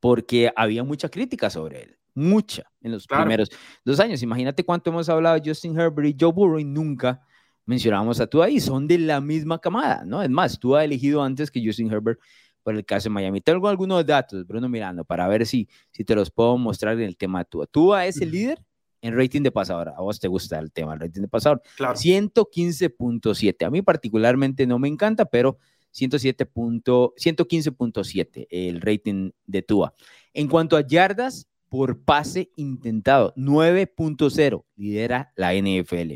[0.00, 3.50] porque había mucha crítica sobre él, mucha, en los primeros
[3.84, 4.22] dos años.
[4.22, 7.20] Imagínate cuánto hemos hablado de Justin Herbert y Joe Burrow y nunca
[7.64, 10.22] mencionábamos a Tua y son de la misma camada, ¿no?
[10.22, 12.20] Es más, Tua ha elegido antes que Justin Herbert
[12.62, 13.40] por el caso de Miami.
[13.40, 17.16] Tengo algunos datos, Bruno Mirando, para ver si, si te los puedo mostrar en el
[17.16, 17.66] tema de Tua.
[17.66, 18.62] Tua es el líder
[19.00, 19.88] en rating de pasador.
[19.88, 21.60] A vos te gusta el tema, el rating de pasador.
[21.76, 21.94] Claro.
[21.94, 23.66] 115.7.
[23.66, 25.58] A mí particularmente no me encanta, pero
[25.92, 29.94] 115.7 el rating de Tua.
[30.32, 36.14] En cuanto a yardas por pase intentado, 9.0 lidera la NFL.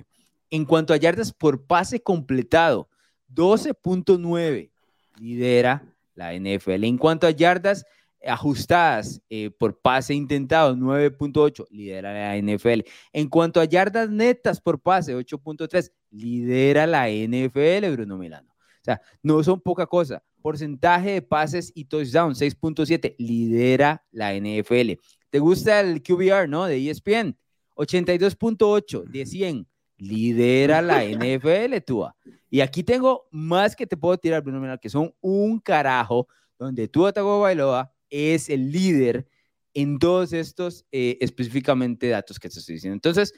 [0.50, 2.88] En cuanto a yardas por pase completado,
[3.34, 4.70] 12.9
[5.18, 6.84] lidera la NFL.
[6.84, 7.84] En cuanto a yardas
[8.24, 12.80] ajustadas eh, por pase intentado, 9.8, lidera la NFL.
[13.12, 18.55] En cuanto a yardas netas por pase, 8.3, lidera la NFL, Bruno Milano.
[18.86, 20.22] Sea, no son poca cosa.
[20.40, 24.92] Porcentaje de pases y touchdown, 6.7, lidera la NFL.
[25.28, 26.66] ¿Te gusta el QBR, no?
[26.66, 27.36] De ESPN,
[27.74, 29.68] 82.8 de 100,
[29.98, 32.14] lidera la NFL, Tua.
[32.48, 37.12] Y aquí tengo más que te puedo tirar, Bruno que son un carajo, donde Tua
[37.12, 39.26] Tagovailoa es el líder
[39.74, 42.94] en todos estos eh, específicamente datos que te estoy diciendo.
[42.94, 43.34] Entonces,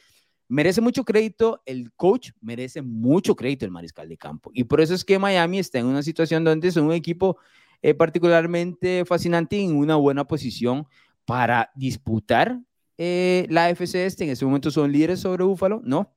[0.48, 4.50] merece mucho crédito el coach, merece mucho crédito el mariscal de campo.
[4.54, 7.38] Y por eso es que Miami está en una situación donde es un equipo
[7.82, 10.86] eh, particularmente fascinante y en una buena posición
[11.24, 12.58] para disputar
[12.96, 14.24] eh, la FC este.
[14.24, 16.12] En este momento son líderes sobre Búfalo, ¿no?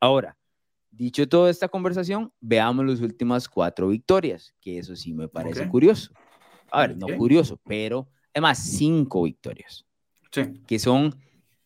[0.00, 0.36] Ahora,
[0.90, 6.12] dicho toda esta conversación, veamos las últimas cuatro victorias, que eso sí me parece curioso
[6.74, 9.86] a ver, no curioso, pero además cinco victorias.
[10.30, 10.42] Sí.
[10.66, 11.14] Que son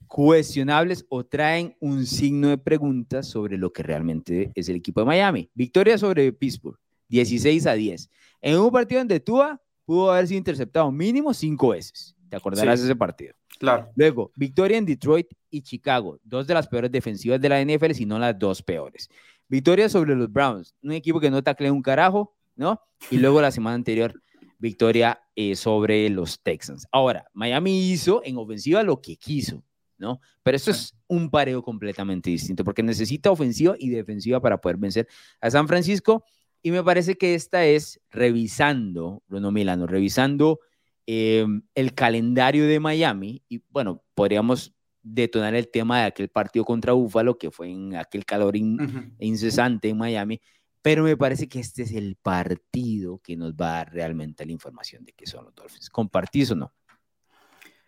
[0.09, 5.07] cuestionables o traen un signo de pregunta sobre lo que realmente es el equipo de
[5.07, 5.51] Miami.
[5.55, 8.11] Victoria sobre Pittsburgh, 16 a 10.
[8.41, 12.17] En un partido donde Tua pudo haber sido interceptado mínimo cinco veces.
[12.29, 13.35] ¿Te acordarás de ese partido?
[13.59, 13.91] Claro.
[13.97, 18.07] Luego, victoria en Detroit y Chicago, dos de las peores defensivas de la NFL, si
[18.07, 19.09] no las dos peores.
[19.49, 22.81] Victoria sobre los Browns, un equipo que no taclea un carajo, ¿no?
[23.11, 24.13] Y luego la semana anterior,
[24.59, 26.87] victoria eh, sobre los Texans.
[26.93, 29.63] Ahora, Miami hizo en ofensiva lo que quiso,
[29.99, 30.21] ¿no?
[30.43, 35.09] Pero esto es un pareo completamente distinto porque necesita ofensiva y defensiva para poder vencer
[35.41, 36.25] a San Francisco.
[36.63, 40.61] Y me parece que esta es revisando, Bruno Milano, revisando
[41.07, 43.43] em, el calendario de Miami.
[43.49, 48.25] Y bueno, podríamos detonar el tema de aquel partido contra Búfalo, que fue en aquel
[48.25, 50.41] calor incesante en Miami
[50.83, 54.53] pero me parece que este es el partido que nos va a dar realmente la
[54.53, 55.91] información de qué son los Dolphins.
[55.91, 56.73] ¿Compartís o no?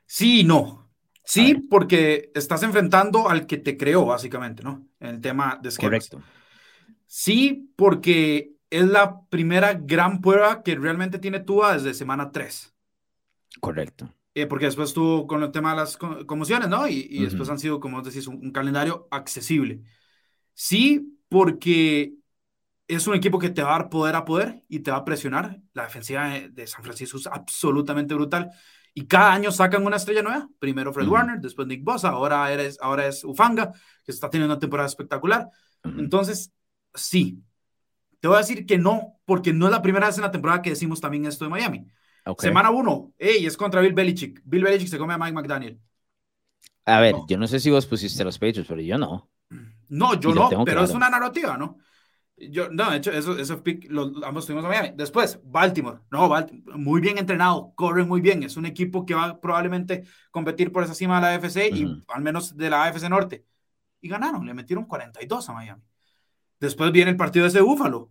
[0.04, 0.89] Sí y no.
[1.30, 4.88] Sí, porque estás enfrentando al que te creó, básicamente, ¿no?
[4.98, 6.08] En el tema de esquemas.
[6.08, 6.28] Correcto.
[7.06, 12.74] Sí, porque es la primera gran prueba que realmente tiene Tua desde semana 3.
[13.60, 14.12] Correcto.
[14.34, 16.88] Eh, porque después estuvo con el tema de las conmociones, ¿no?
[16.88, 19.82] Y, después han sido, como decís, un calendario accesible.
[20.54, 22.14] Sí, porque
[22.88, 25.04] es un equipo que te va a dar poder a poder y te va a
[25.04, 25.60] presionar.
[25.74, 28.50] La defensiva de San Francisco es absolutamente brutal.
[28.94, 30.48] Y cada año sacan una estrella nueva.
[30.58, 33.72] Primero Fred Warner, después Nick Bosa, ahora, eres, ahora es Ufanga,
[34.04, 35.48] que está teniendo una temporada espectacular.
[35.84, 36.52] Entonces,
[36.94, 37.42] sí.
[38.20, 40.60] Te voy a decir que no, porque no es la primera vez en la temporada
[40.60, 41.86] que decimos también esto de Miami.
[42.38, 44.42] Semana uno, hey, es contra Bill Belichick.
[44.44, 45.80] Bill Belichick se come a Mike McDaniel.
[46.84, 49.30] A ver, yo no sé si vos pusiste los Patriots, pero yo no.
[49.88, 51.78] No, yo no, pero es una narrativa, ¿no?
[52.48, 53.90] Yo, no, de hecho, eso, eso pick,
[54.24, 54.92] ambos tuvimos a Miami.
[54.96, 55.98] Después, Baltimore.
[56.10, 58.42] No, Baltimore, muy bien entrenado, corren muy bien.
[58.42, 62.22] Es un equipo que va probablemente competir por esa cima de la AFC y al
[62.22, 63.44] menos de la AFC Norte.
[64.00, 65.82] Y ganaron, le metieron 42 a Miami.
[66.58, 68.10] Después viene el partido de ese Búfalo.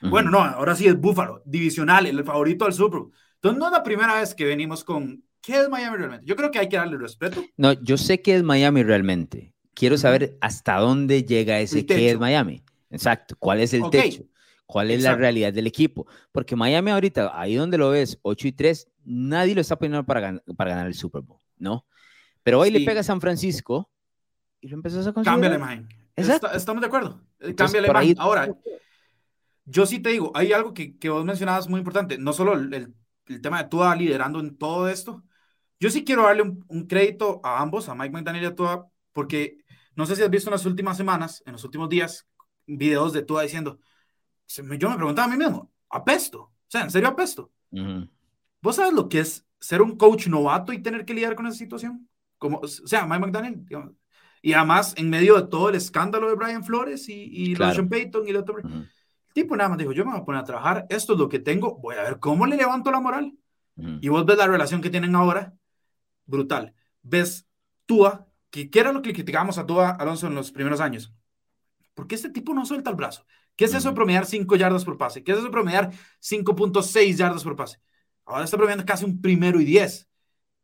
[0.00, 3.12] Bueno, no, ahora sí es Búfalo, divisional, el favorito del Super Bowl.
[3.36, 6.26] Entonces, no es la primera vez que venimos con, ¿qué es Miami realmente?
[6.26, 7.40] Yo creo que hay que darle respeto.
[7.56, 9.54] No, yo sé que es Miami realmente.
[9.74, 12.64] Quiero saber hasta dónde llega ese qué es Miami.
[12.92, 14.24] Exacto, ¿cuál es el techo?
[14.66, 16.06] ¿Cuál es la realidad del equipo?
[16.30, 20.40] Porque Miami ahorita, ahí donde lo ves, 8 y 3, nadie lo está poniendo para,
[20.56, 21.86] para ganar el Super Bowl, ¿no?
[22.42, 23.90] Pero hoy le pega a San Francisco
[24.60, 25.24] y lo empezó a conseguir.
[25.24, 27.20] Cambia la estamos de acuerdo.
[27.56, 28.16] Cambia la imagen.
[28.18, 28.54] Ahora,
[29.64, 32.18] yo sí te digo, hay algo que, que vos mencionabas muy importante.
[32.18, 32.94] No solo el,
[33.26, 35.22] el, tema de Tua liderando en todo esto.
[35.80, 39.58] Yo sí quiero darle un, crédito a ambos, a Mike McDaniel y a Tua, porque
[39.96, 42.28] no sé si has visto en las últimas semanas, en los últimos días,
[42.66, 43.78] videos de Tua diciendo,
[44.46, 46.42] yo me preguntaba a mí mismo, apesto.
[46.42, 47.50] O sea, en serio apesto.
[48.60, 51.56] ¿Vos sabes lo que es ser un coach novato y tener que lidiar con esa
[51.56, 52.08] situación?
[52.38, 53.92] Como, o sea, Mike McDaniel, digamos,
[54.44, 57.88] y además, en medio de todo el escándalo de Brian Flores y, y claro.
[57.88, 58.90] Payton y el otro, el
[59.32, 61.38] tipo nada más dijo, yo me voy a poner a trabajar, esto es lo que
[61.38, 63.32] tengo, voy a ver cómo le levanto la moral.
[63.76, 65.54] Y vos ves la relación que tienen ahora,
[66.26, 66.74] brutal.
[67.02, 67.46] Ves
[67.86, 71.14] Tua, que, ¿qué era lo que criticábamos a Tua Alonso en los primeros años?
[71.94, 73.26] Porque este tipo no suelta el brazo?
[73.56, 75.22] ¿Qué es eso de promediar 5 yardas por pase?
[75.22, 77.78] ¿Qué es eso de promediar 5.6 yardas por pase?
[78.24, 80.08] Ahora está promediando casi un primero y 10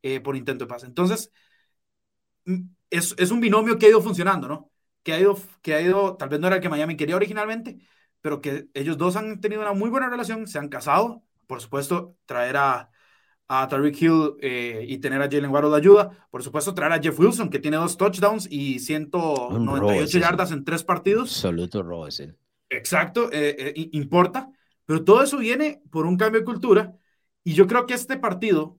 [0.02, 0.86] eh, por intento de pase.
[0.86, 1.32] Entonces,
[2.44, 2.60] mm,
[2.90, 4.70] es, es, un binomio que ha ido funcionando, ¿no?
[5.02, 7.78] Que ha ido, que ha ido, tal vez no era el que Miami quería originalmente,
[8.20, 12.16] pero que ellos dos han tenido una muy buena relación, se han casado, por supuesto,
[12.26, 12.90] traer a,
[13.48, 17.00] a Tariq Hill eh, y tener a Jalen Waddle de ayuda, por supuesto, traer a
[17.00, 21.30] Jeff Wilson, que tiene dos touchdowns y 198 yardas en tres partidos.
[21.30, 22.36] Absoluto robo es él.
[22.68, 24.50] Exacto, eh, eh, importa,
[24.84, 26.94] pero todo eso viene por un cambio de cultura
[27.42, 28.78] y yo creo que este partido,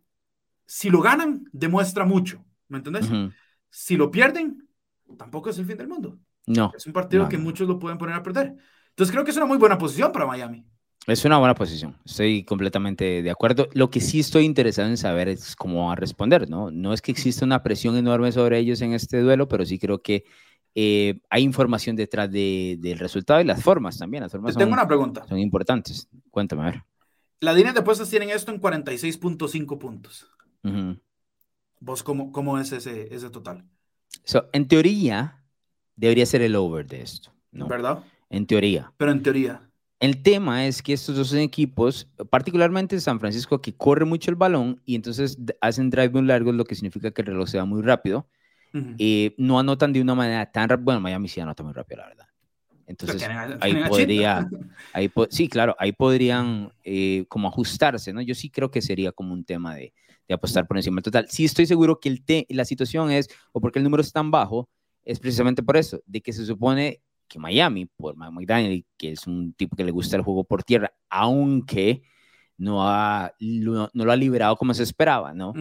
[0.68, 3.10] si lo ganan, demuestra mucho, ¿me entendés?
[3.72, 4.68] Si lo pierden,
[5.18, 6.20] tampoco es el fin del mundo.
[6.46, 6.72] No.
[6.76, 8.56] Es un partido que muchos lo pueden poner a perder.
[8.90, 10.66] Entonces creo que es una muy buena posición para Miami.
[11.10, 13.68] Es una buena posición, estoy completamente de acuerdo.
[13.74, 16.70] Lo que sí estoy interesado en saber es cómo va a responder, ¿no?
[16.72, 20.02] No es que exista una presión enorme sobre ellos en este duelo, pero sí creo
[20.02, 20.26] que
[20.76, 24.24] eh, hay información detrás del resultado y las formas también.
[24.24, 25.26] Las formas tengo una pregunta.
[25.28, 26.08] Son importantes.
[26.30, 26.84] Cuéntame, a ver.
[27.40, 30.28] Las líneas de apuestas tienen esto en 46.5 puntos.
[31.80, 33.66] ¿Vos cómo, cómo es ese, ese total?
[34.54, 35.44] en teoría,
[35.96, 37.32] debería ser el over de esto.
[37.52, 37.68] ¿no?
[37.68, 38.04] ¿Verdad?
[38.30, 38.92] En teoría.
[38.98, 39.69] Pero en teoría.
[40.00, 44.82] El tema es que estos dos equipos, particularmente San Francisco, que corre mucho el balón
[44.86, 47.82] y entonces hacen drive muy largos, lo que significa que el reloj se va muy
[47.82, 48.30] rápido,
[48.98, 50.86] eh, no anotan de una manera tan rápida.
[50.86, 52.26] Bueno, Miami sí anota muy rápido, la verdad.
[52.88, 53.24] Entonces,
[53.60, 54.50] ahí podría,
[54.94, 58.22] ahí sí, claro, ahí podrían eh, como ajustarse, ¿no?
[58.22, 59.94] Yo sí creo que sería como un tema de,
[60.28, 61.28] de apostar por encima total.
[61.30, 64.70] Sí estoy seguro que el la situación es, o porque el número es tan bajo,
[65.04, 69.28] es precisamente por eso, de que se supone que Miami, por Mike McDaniel, que es
[69.28, 72.02] un tipo que le gusta el juego por tierra, aunque
[72.58, 75.54] no, ha, no, lo ha liberado como se esperaba, ¿no?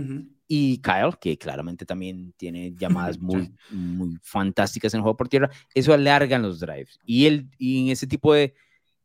[0.48, 5.50] Y Kyle, que claramente también tiene llamadas muy, muy fantásticas en el juego por tierra,
[5.74, 6.98] eso alargan los drives.
[7.04, 8.54] Y, el, y en ese tipo de,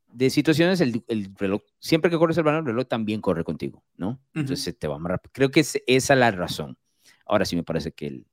[0.08, 3.84] de situaciones, el, el, reloj, siempre que corres el balón, el reloj también corre contigo,
[3.98, 4.20] ¿no?
[4.34, 5.32] Entonces se te va más rápido.
[5.34, 6.78] Creo que es, esa la razón.
[7.26, 8.26] Ahora sí me parece que el,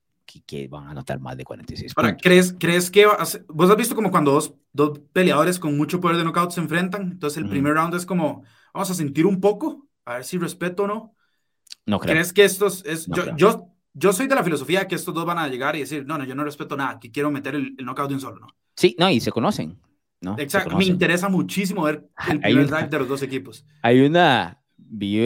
[0.46, 3.06] que, van a anotar más de 46 Ahora, ¿crees, ¿crees que
[3.48, 7.10] vos has visto como cuando dos, dos peleadores con mucho poder de knockout se enfrentan?
[7.12, 10.84] Entonces el primer round es como, vamos a sentir un poco, a ver si respeto
[10.84, 11.14] o no.
[11.86, 12.14] No creo.
[12.14, 15.38] ¿Crees que estos es, yo, yo, yo, soy de la filosofía que estos dos van
[15.38, 17.84] a llegar y decir, no, no, yo no respeto nada, que quiero meter el, el
[17.84, 18.48] knockout de un solo, ¿no?
[18.76, 19.78] Sí, no, y se conocen,
[20.20, 20.36] ¿no?
[20.38, 23.64] Exacto, me interesa muchísimo ver el primer drive de los dos equipos.
[23.82, 24.62] Hay una,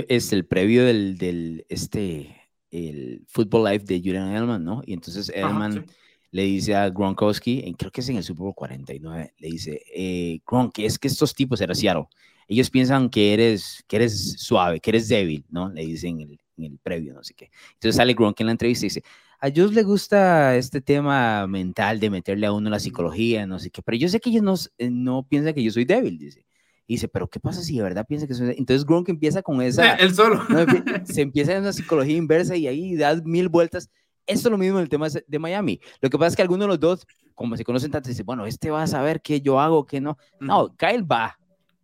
[0.09, 2.44] es el previo del, del este
[2.75, 4.83] el Football Life de Julian Edelman, ¿no?
[4.85, 5.87] Y entonces Edelman
[6.35, 10.41] le dice a Gronkowski, creo que es en el Super Bowl 49, le dice, eh,
[10.45, 12.07] Gronk, es que estos tipos eran Seattle,
[12.49, 15.71] ellos piensan que eres, que eres suave, que eres débil, ¿no?
[15.71, 17.51] Le dicen en el, en el previo, no sé qué.
[17.75, 19.05] Entonces sale Gronk en la entrevista y dice,
[19.39, 23.71] a ellos les gusta este tema mental de meterle a uno la psicología, no sé
[23.71, 26.45] qué, pero yo sé que ellos no, eh, no piensan que yo soy débil, dice.
[26.87, 28.55] Y dice, pero ¿qué pasa si de verdad piensa que soy...
[28.59, 29.95] Entonces Gronk empieza con esa...
[29.95, 30.43] Él solo.
[31.05, 33.91] Se empieza en una psicología inversa y ahí da mil vueltas.
[34.27, 35.81] Esto es lo mismo en el tema de Miami.
[36.01, 38.47] Lo que pasa es que algunos de los dos, como se conocen tanto, dicen, bueno,
[38.47, 40.17] este va a saber qué yo hago, qué no.
[40.41, 41.39] No, Kyle va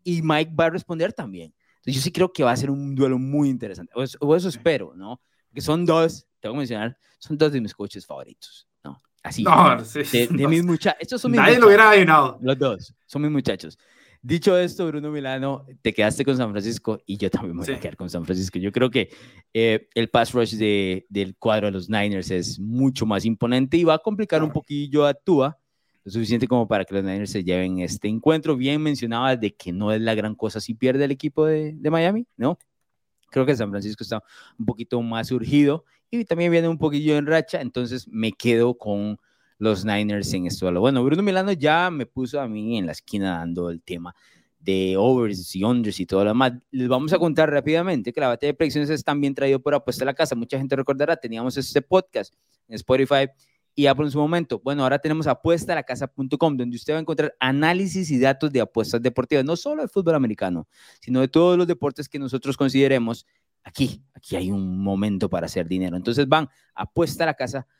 [0.04, 1.54] y Mike va a responder también.
[1.76, 3.92] Entonces yo sí creo que va a ser un duelo muy interesante.
[3.94, 5.20] O eso, espero, ¿no?
[5.54, 8.98] Que son dos, tengo que mencionar, son dos de mis coaches favoritos, ¿no?
[9.22, 9.42] Así.
[9.42, 11.24] No, sí, de, mis muchachos.
[11.26, 12.38] Nadie lo hubiera adivinado.
[12.42, 13.78] Los dos, son mis muchachos.
[14.22, 17.80] Dicho esto, Bruno Milano, te quedaste con San Francisco y yo también me voy a
[17.80, 18.58] quedar con San Francisco.
[18.58, 19.08] Yo creo que
[19.54, 23.84] eh, el pass rush de, del cuadro de los Niners es mucho más imponente y
[23.84, 25.58] va a complicar un poquillo a Tua,
[26.04, 28.56] lo suficiente como para que los Niners se lleven este encuentro.
[28.56, 31.90] Bien mencionaba de que no es la gran cosa si pierde el equipo de, de
[31.90, 32.58] Miami, ¿no?
[33.30, 34.22] Creo que San Francisco está
[34.58, 39.18] un poquito más urgido y también viene un poquillo en racha, entonces me quedo con
[39.60, 40.72] los Niners en esto.
[40.80, 44.14] Bueno, Bruno Milano ya me puso a mí en la esquina dando el tema
[44.58, 46.54] de overs y unders y todo lo demás.
[46.70, 50.02] Les vamos a contar rápidamente que la batalla de predicciones es también traído por Apuesta
[50.02, 50.34] a la Casa.
[50.34, 52.34] Mucha gente recordará, teníamos este podcast
[52.68, 53.28] en Spotify
[53.74, 54.60] y Apple en su momento.
[54.64, 59.44] Bueno, ahora tenemos apuestalacasa.com, donde usted va a encontrar análisis y datos de apuestas deportivas,
[59.44, 60.66] no solo de fútbol americano,
[61.02, 63.26] sino de todos los deportes que nosotros consideremos.
[63.62, 65.98] Aquí, aquí hay un momento para hacer dinero.
[65.98, 67.79] Entonces van a apuestalacasa.com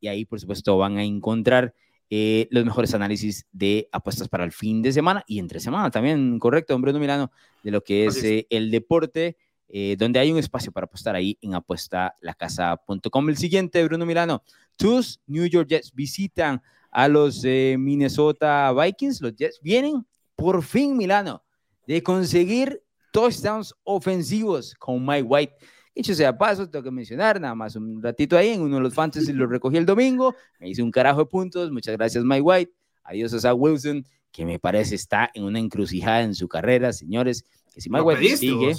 [0.00, 1.74] y ahí, por supuesto, van a encontrar
[2.12, 6.40] eh, los mejores análisis de apuestas para el fin de semana y entre semana también,
[6.40, 7.30] correcto, hombre Bruno Milano,
[7.62, 9.36] de lo que es eh, el deporte.
[9.72, 13.28] Eh, donde hay un espacio para apostar ahí en apuestalacasa.com.
[13.28, 14.42] El siguiente, Bruno Milano,
[14.74, 16.60] tus New York Jets visitan
[16.90, 19.20] a los Minnesota Vikings.
[19.20, 21.44] Los Jets vienen por fin, Milano,
[21.86, 22.82] de conseguir
[23.12, 25.54] touchdowns ofensivos con Mike White.
[26.00, 28.94] Dicho sea paso, tengo que mencionar nada más un ratito ahí en uno de los
[28.94, 32.72] fantasy lo recogí el domingo, me hice un carajo de puntos, muchas gracias Mike White,
[33.04, 37.44] adiós a Zach Wilson, que me parece está en una encrucijada en su carrera, señores,
[37.74, 38.74] que si Mike White sigue,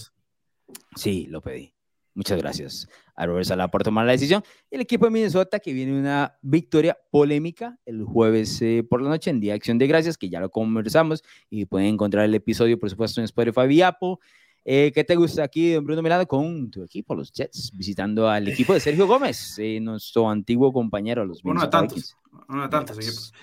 [0.96, 1.72] sí, lo pedí.
[2.16, 4.44] Muchas gracias a Robert Sala por tomar la decisión.
[4.72, 9.30] El equipo de Minnesota que viene una victoria polémica el jueves eh, por la noche
[9.30, 12.80] en Día de Acción de Gracias, que ya lo conversamos y pueden encontrar el episodio,
[12.80, 14.16] por supuesto, en Spotify y Apple.
[14.64, 18.74] Eh, ¿Qué te gusta aquí, Bruno Milano, con tu equipo, los Jets, visitando al equipo
[18.74, 22.16] de Sergio Gómez, eh, nuestro antiguo compañero, los Uno de tantos,
[22.48, 23.34] uno de tantos equipos.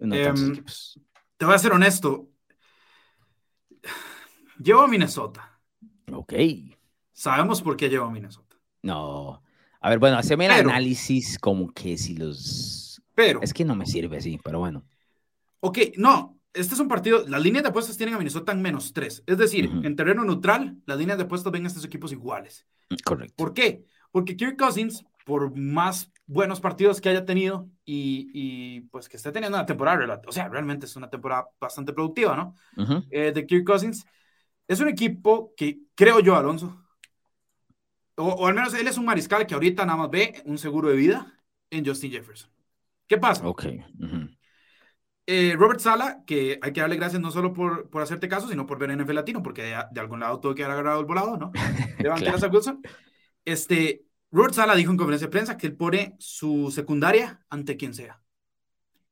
[0.00, 0.62] Em,
[1.36, 2.28] te voy a ser honesto.
[4.62, 5.58] Llevo a Minnesota.
[6.12, 6.34] Ok.
[7.12, 8.56] Sabemos por qué llevo a Minnesota.
[8.82, 9.42] No.
[9.80, 13.02] A ver, bueno, haceme el análisis como que si los...
[13.14, 13.40] Pero...
[13.42, 14.84] Es que no me sirve, sí, pero bueno.
[15.60, 18.92] Ok, no, este es un partido, las líneas de apuestas tienen a Minnesota en menos
[18.92, 19.22] tres.
[19.26, 22.66] Es decir, en terreno neutral, las líneas de apuestas ven a estos equipos iguales.
[22.90, 23.34] Mm, correcto.
[23.36, 23.84] ¿Por qué?
[24.10, 29.56] Porque Kirk Cousins, por más buenos partidos que haya tenido y, pues que esté teniendo
[29.56, 32.54] una temporada, o sea, realmente es una temporada bastante productiva, ¿no?
[33.10, 34.04] Eh, de Kirk Cousins,
[34.66, 36.82] es un equipo que creo yo, Alonso,
[38.16, 40.96] o, al menos él es un mariscal que ahorita nada más ve un seguro de
[40.96, 41.34] vida
[41.70, 42.50] en Justin Jefferson.
[43.06, 43.46] ¿Qué pasa?
[43.46, 43.66] Ok.
[45.28, 48.64] Eh, Robert Sala, que hay que darle gracias no solo por, por hacerte caso, sino
[48.64, 51.50] por ver NFL Latino, porque de, algún lado tuvo que haber agarrado el volado, ¿no?
[51.98, 52.48] De claro.
[52.52, 52.80] Wilson.
[53.44, 57.92] Este, Robert Sala dijo en conferencia de prensa que él pone su secundaria ante quien
[57.92, 58.20] sea.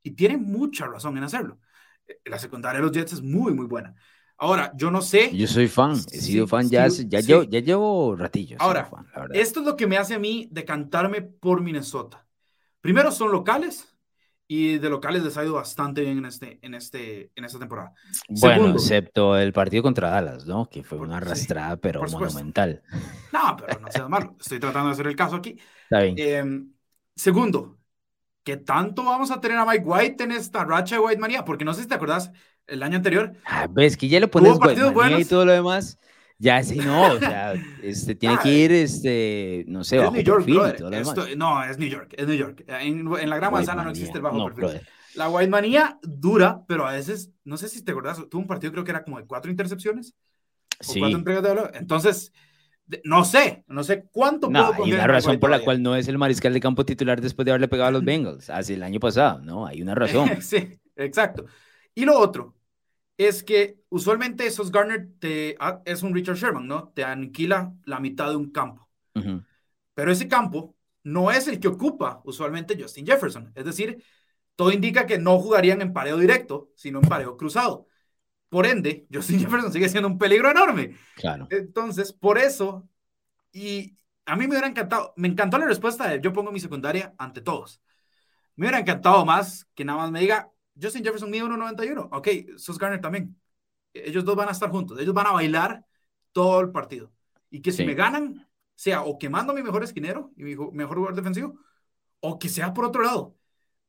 [0.02, 1.58] Y tiene mucha razón en hacerlo.
[2.06, 3.94] Eh, la secundaria de los Jets es muy, muy buena.
[4.36, 5.34] Ahora, yo no sé.
[5.36, 8.60] Yo soy fan, he sido fan ya, ya, llevo, ya llevo ratillos.
[8.60, 8.88] Ahora,
[9.32, 12.26] esto es lo que me hace a mí decantarme por Minnesota.
[12.80, 13.93] Primero son locales,
[14.56, 17.92] y de locales les ha ido bastante bien en, este, en, este, en esta temporada.
[18.28, 20.68] Bueno, excepto el partido contra Dallas, ¿no?
[20.70, 22.80] Que fue una arrastrada, pero monumental.
[23.32, 24.36] No, pero no sea malo.
[24.38, 25.58] Estoy tratando de hacer el caso aquí.
[25.84, 26.14] Está bien.
[26.16, 26.72] Em,
[27.16, 27.78] segundo,
[28.44, 31.44] ¿qué tanto vamos a tener a Mike White en esta racha de White María?
[31.44, 32.30] Porque no sé si te acordás,
[32.68, 33.32] el año anterior.
[33.44, 35.98] Ah, ves que ya le pones White y todo lo demás.
[36.38, 40.44] Ya sí, no, o sea, este, tiene que ir, este, no sé, bajo New York,
[40.44, 42.64] perfil No, es New York, es New York.
[42.66, 44.80] En, la gran manzana no existe el bajo perfil.
[45.14, 48.72] La White Manía dura, pero a veces, no sé si te acordás, tuvo un partido
[48.72, 50.14] creo que era como de cuatro intercepciones.
[50.80, 50.98] Sí.
[50.98, 51.70] cuatro entregas de valor.
[51.74, 52.32] Entonces,
[53.04, 56.18] no sé, no sé cuánto no, Hay una razón por la cual no es el
[56.18, 59.40] mariscal de campo titular después de haberle pegado a los Bengals, hace el año pasado,
[59.40, 59.66] ¿no?
[59.66, 60.28] Hay una razón.
[60.42, 61.46] sí, exacto.
[61.94, 62.53] Y lo otro,
[63.16, 66.88] es que usualmente esos Garner te, ah, es un Richard Sherman, ¿no?
[66.88, 68.88] Te aniquila la mitad de un campo.
[69.94, 73.52] Pero ese campo no es el que ocupa usualmente Justin Jefferson.
[73.54, 74.02] Es decir,
[74.56, 77.86] todo indica que no jugarían en pareo directo, sino en pareo cruzado.
[78.48, 80.96] Por ende, Justin Jefferson sigue siendo un peligro enorme.
[81.14, 81.46] Claro.
[81.50, 82.88] Entonces, por eso,
[83.52, 83.96] y
[84.26, 87.40] a mí me hubiera encantado, me encantó la respuesta de yo pongo mi secundaria ante
[87.40, 87.80] todos.
[88.56, 90.50] Me hubiera encantado más que nada más me diga,
[90.80, 92.08] Justin Jefferson mide 1.91.
[92.12, 93.36] Ok, Sos Garner también.
[93.92, 94.98] Ellos dos van a estar juntos.
[94.98, 95.84] Ellos van a bailar
[96.32, 97.12] todo el partido.
[97.50, 100.96] Y que si me ganan, sea o quemando a mi mejor esquinero y mi mejor
[100.96, 101.58] jugador defensivo,
[102.20, 103.36] o que sea por otro lado.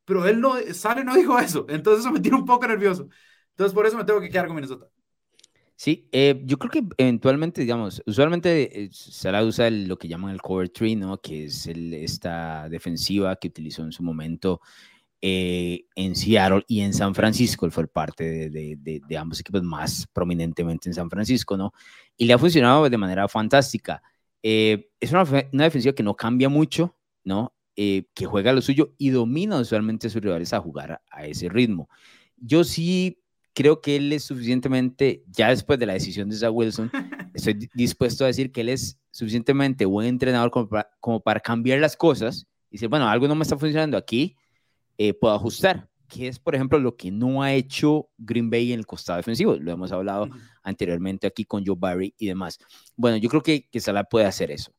[0.05, 1.65] Pero él no, sale no dijo eso.
[1.69, 3.09] Entonces eso me tiene un poco nervioso.
[3.51, 4.87] Entonces por eso me tengo que quedar con Minnesota.
[5.77, 10.31] Sí, eh, yo creo que eventualmente, digamos, usualmente eh, se la usa lo que llaman
[10.31, 11.19] el cover tree, ¿no?
[11.19, 14.61] Que es esta defensiva que utilizó en su momento
[15.27, 17.65] eh, en Seattle y en San Francisco.
[17.65, 21.73] Él fue parte de, ambos equipos más prominentemente en San Francisco, ¿no?
[22.15, 24.03] Y le ha funcionado de manera fantástica.
[24.43, 27.55] Eh, es una, defensiva que no cambia mucho, ¿no?
[27.75, 31.49] Eh, que juega lo suyo y domina usualmente a sus rivales a jugar a ese
[31.49, 31.89] ritmo.
[32.37, 33.19] Yo sí
[33.55, 36.91] creo que él es suficientemente, ya después de la decisión de Zach Wilson,
[37.33, 40.51] estoy dispuesto a decir que él es suficientemente buen entrenador
[40.99, 44.35] como para, cambiar las cosas y decir, bueno, algo no me está funcionando aquí,
[44.97, 48.79] eh, puedo ajustar, que es, por ejemplo, lo que no ha hecho Green Bay en
[48.79, 49.55] el costado defensivo.
[49.55, 50.29] Lo hemos hablado
[50.63, 52.59] anteriormente aquí con Joe Barry y demás.
[52.95, 54.73] Bueno, yo creo que, que Salah puede hacer eso.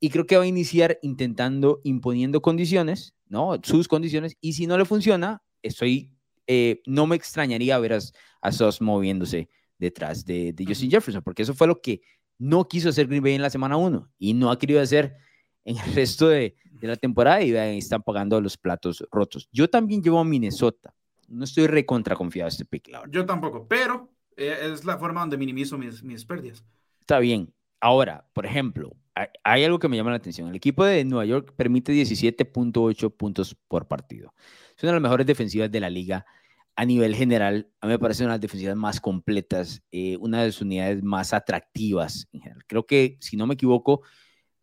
[0.00, 3.58] Y creo que va a iniciar intentando, imponiendo condiciones, ¿no?
[3.62, 4.36] Sus condiciones.
[4.40, 6.12] Y si no le funciona, estoy,
[6.46, 7.98] eh, no me extrañaría ver a,
[8.40, 9.48] a Sos moviéndose
[9.78, 12.02] detrás de, de, Justin Jefferson, porque eso fue lo que
[12.38, 15.16] no quiso hacer Green Bay en la semana 1 y no ha querido hacer
[15.64, 16.56] en el resto de,
[16.86, 19.48] de la temporada y están pagando los platos rotos.
[19.52, 20.92] Yo también llevo a Minnesota.
[21.28, 25.38] No estoy recontra confiado este pick, la Yo tampoco, pero eh, es la forma donde
[25.38, 26.64] minimizo mis, mis pérdidas.
[27.00, 27.54] Está bien.
[27.80, 28.96] Ahora, por ejemplo,
[29.44, 30.48] hay algo que me llama la atención.
[30.48, 34.34] El equipo de Nueva York permite 17.8 puntos por partido.
[34.76, 36.26] Es una de las mejores defensivas de la liga
[36.74, 37.68] a nivel general.
[37.80, 41.02] A mí me parece una de las defensivas más completas, eh, una de las unidades
[41.02, 42.64] más atractivas en general.
[42.66, 44.02] Creo que, si no me equivoco,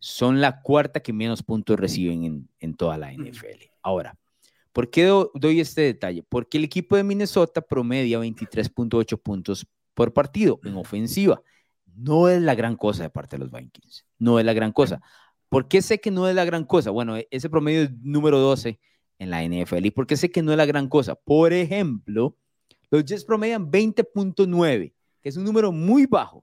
[0.00, 3.70] son la cuarta que menos puntos reciben en, toda la NFL.
[3.82, 4.18] Ahora,
[4.72, 6.24] ¿por qué doy este detalle?
[6.28, 11.42] Porque el equipo de Minnesota promedia 23.8 puntos por partido en ofensiva
[11.94, 14.06] no es la gran cosa de parte de los Vikings.
[14.18, 15.02] No es la gran cosa.
[15.50, 16.90] ¿Por qué sé que no es la gran cosa?
[16.90, 18.80] Bueno, e-, ese promedio es número 12
[19.18, 19.84] en la NFL.
[19.84, 21.14] ¿Y por qué sé que no es la gran cosa?
[21.14, 22.36] Por ejemplo,
[22.90, 26.42] los Jets promedian 20.9, que es un número muy bajo,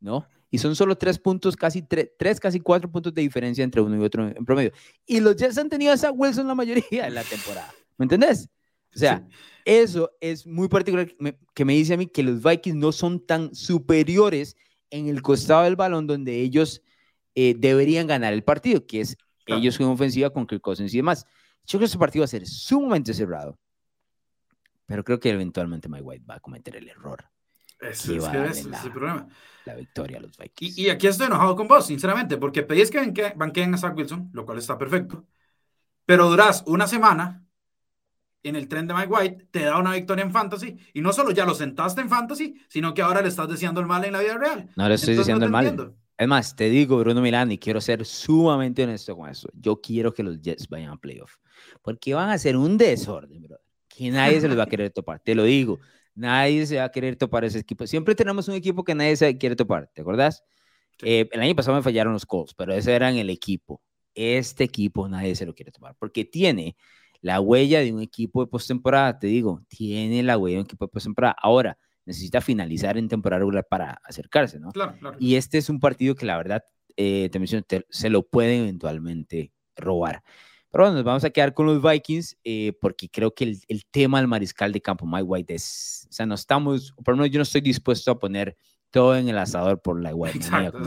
[0.00, 0.26] ¿no?
[0.54, 4.04] Y son solo tres puntos, casi tres, casi cuatro puntos de diferencia entre uno y
[4.04, 4.70] otro en promedio.
[5.04, 7.74] Y los Jets han tenido a Zach Wilson la mayoría de la temporada.
[7.98, 8.48] ¿Me entendés?
[8.94, 9.26] O sea,
[9.64, 11.12] eso es muy particular
[11.54, 14.56] que me dice a mí que los Vikings no son tan superiores
[14.90, 16.82] en el costado del balón donde ellos
[17.34, 21.26] eh, deberían ganar el partido, que es ellos con ofensiva con Kirk Cousins y demás.
[21.66, 23.58] Yo creo que ese partido va a ser sumamente cerrado,
[24.86, 27.24] pero creo que eventualmente Mike White va a cometer el error.
[27.90, 29.28] Es, el problema.
[29.64, 30.78] La victoria a los Vikings.
[30.78, 34.44] Y, aquí estoy enojado con vos, sinceramente, porque pedís que banqueen a Zach Wilson, lo
[34.44, 35.24] cual está perfecto,
[36.04, 37.44] pero durás una semana
[38.44, 40.76] en el tren de Mike White, te da una victoria en fantasy.
[40.92, 43.86] Y no solo ya lo sentaste en fantasy, sino que ahora le estás diciendo el
[43.86, 44.68] mal en la vida real.
[44.76, 45.94] No le estoy diciendo el mal.
[46.16, 49.48] Es más, te digo, Bruno Milán, y quiero ser sumamente honesto con eso.
[49.54, 51.36] Yo quiero que los Jets vayan a playoff.
[51.82, 53.58] Porque van a ser un desorden, bro.
[53.88, 55.20] Que nadie se los va a querer topar.
[55.20, 55.80] Te lo digo.
[56.14, 57.86] Nadie se va a querer topar ese equipo.
[57.86, 59.90] Siempre tenemos un equipo que nadie se quiere topar.
[59.92, 60.44] ¿Te acuerdas?
[61.02, 63.82] Eh, el año pasado me fallaron los Colts, pero ese era en el equipo.
[64.14, 65.96] Este equipo nadie se lo quiere topar.
[65.98, 66.76] Porque tiene
[67.20, 70.84] la huella de un equipo de postemporada, te digo, tiene la huella de un equipo
[70.84, 71.34] de postemporada.
[71.40, 74.70] Ahora, necesita finalizar en temporada regular para acercarse, ¿no?
[74.72, 75.16] Claro, claro.
[75.18, 76.62] Y este es un partido que la verdad,
[76.96, 80.22] eh, te menciono, se lo pueden eventualmente robar.
[80.74, 83.86] Pero bueno, nos vamos a quedar con los Vikings eh, porque creo que el, el,
[83.86, 87.30] tema del mariscal de campo, Mike White, es, o sea, no estamos, por lo menos
[87.30, 88.56] yo no estoy dispuesto a poner
[88.90, 90.38] todo en el asador por la White.
[90.38, 90.80] Exacto,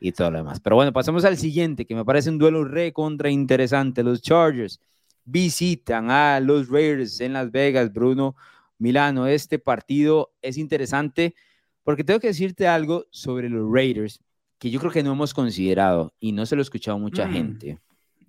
[0.00, 0.58] y todo lo demás.
[0.60, 4.02] Pero bueno, pasamos al siguiente, que me parece un duelo re contra interesante.
[4.02, 4.80] Los Chargers
[5.26, 8.36] visitan a los Raiders en Las Vegas, Bruno
[8.78, 9.26] Milano.
[9.26, 11.34] Este partido es interesante
[11.82, 14.18] porque tengo que decirte algo sobre los Raiders
[14.58, 17.32] que yo creo que no hemos considerado y no se lo ha escuchado mucha mm.
[17.34, 17.78] gente.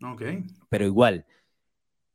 [0.02, 0.24] Ok.
[0.70, 1.26] Pero igual,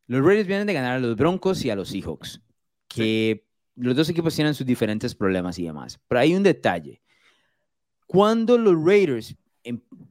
[0.07, 2.41] los Raiders vienen de ganar a los Broncos y a los Seahawks,
[2.89, 3.45] que
[3.77, 6.01] los dos equipos tienen sus diferentes problemas y demás.
[6.09, 7.03] Pero hay un detalle.
[8.07, 9.37] Cuando los Raiders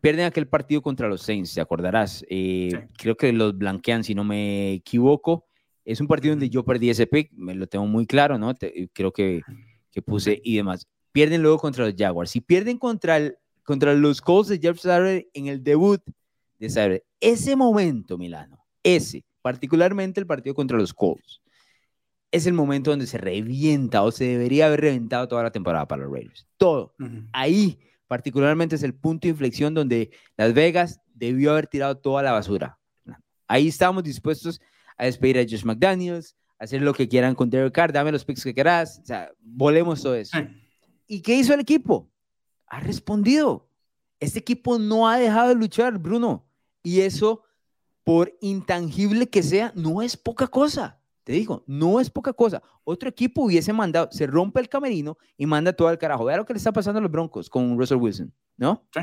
[0.01, 2.25] pierden aquel partido contra los Saints, te acordarás.
[2.29, 5.45] Eh, creo que los blanquean, si no me equivoco.
[5.83, 8.53] Es un partido donde yo perdí ese pick, me lo tengo muy claro, ¿no?
[8.93, 9.41] creo que,
[9.89, 10.87] que puse y demás.
[11.11, 12.29] Pierden luego contra los Jaguars.
[12.29, 16.01] Si pierden contra, el, contra los Colts de Jeff Saturday en el debut
[16.59, 21.41] de Saturday, ese momento, Milano, ese, particularmente el partido contra los Colts,
[22.31, 26.03] es el momento donde se revienta o se debería haber reventado toda la temporada para
[26.03, 26.47] los Raiders.
[26.57, 26.93] Todo.
[27.31, 32.31] Ahí particularmente es el punto de inflexión donde Las Vegas debió haber tirado toda la
[32.31, 32.77] basura.
[33.47, 34.59] Ahí estamos dispuestos
[34.97, 38.25] a despedir a Josh McDaniels, a hacer lo que quieran con Derek Carr, dame los
[38.25, 40.37] picks que quieras, o sea, volemos todo eso.
[41.07, 42.11] ¿Y qué hizo el equipo?
[42.67, 43.69] Ha respondido.
[44.19, 46.46] Este equipo no ha dejado de luchar, Bruno.
[46.87, 47.43] Y eso,
[48.05, 51.01] por intangible que sea, no es poca cosa.
[51.25, 52.63] Te digo, no es poca cosa.
[52.85, 56.23] Otro equipo hubiese mandado, se rompe el camerino y manda todo al carajo.
[56.23, 58.87] Vea lo que le está pasando a los Broncos con Russell Wilson, ¿no?
[58.93, 59.01] Sí.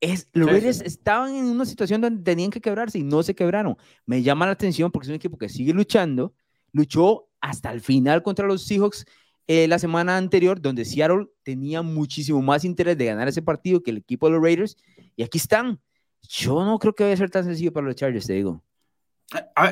[0.00, 3.76] Es, los Raiders estaban en una situación donde tenían que quebrarse y no se quebraron.
[4.06, 6.34] Me llama la atención porque es un equipo que sigue luchando,
[6.70, 9.06] luchó hasta el final contra los Seahawks
[9.48, 13.90] eh, la semana anterior, donde Seattle tenía muchísimo más interés de ganar ese partido que
[13.90, 14.76] el equipo de los Raiders,
[15.16, 15.80] y aquí están.
[16.22, 18.62] Yo no creo que vaya a ser tan sencillo para los Chargers, te digo.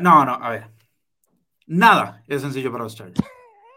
[0.03, 0.71] no, no, a ver.
[1.67, 3.21] Nada es sencillo para los Chargers.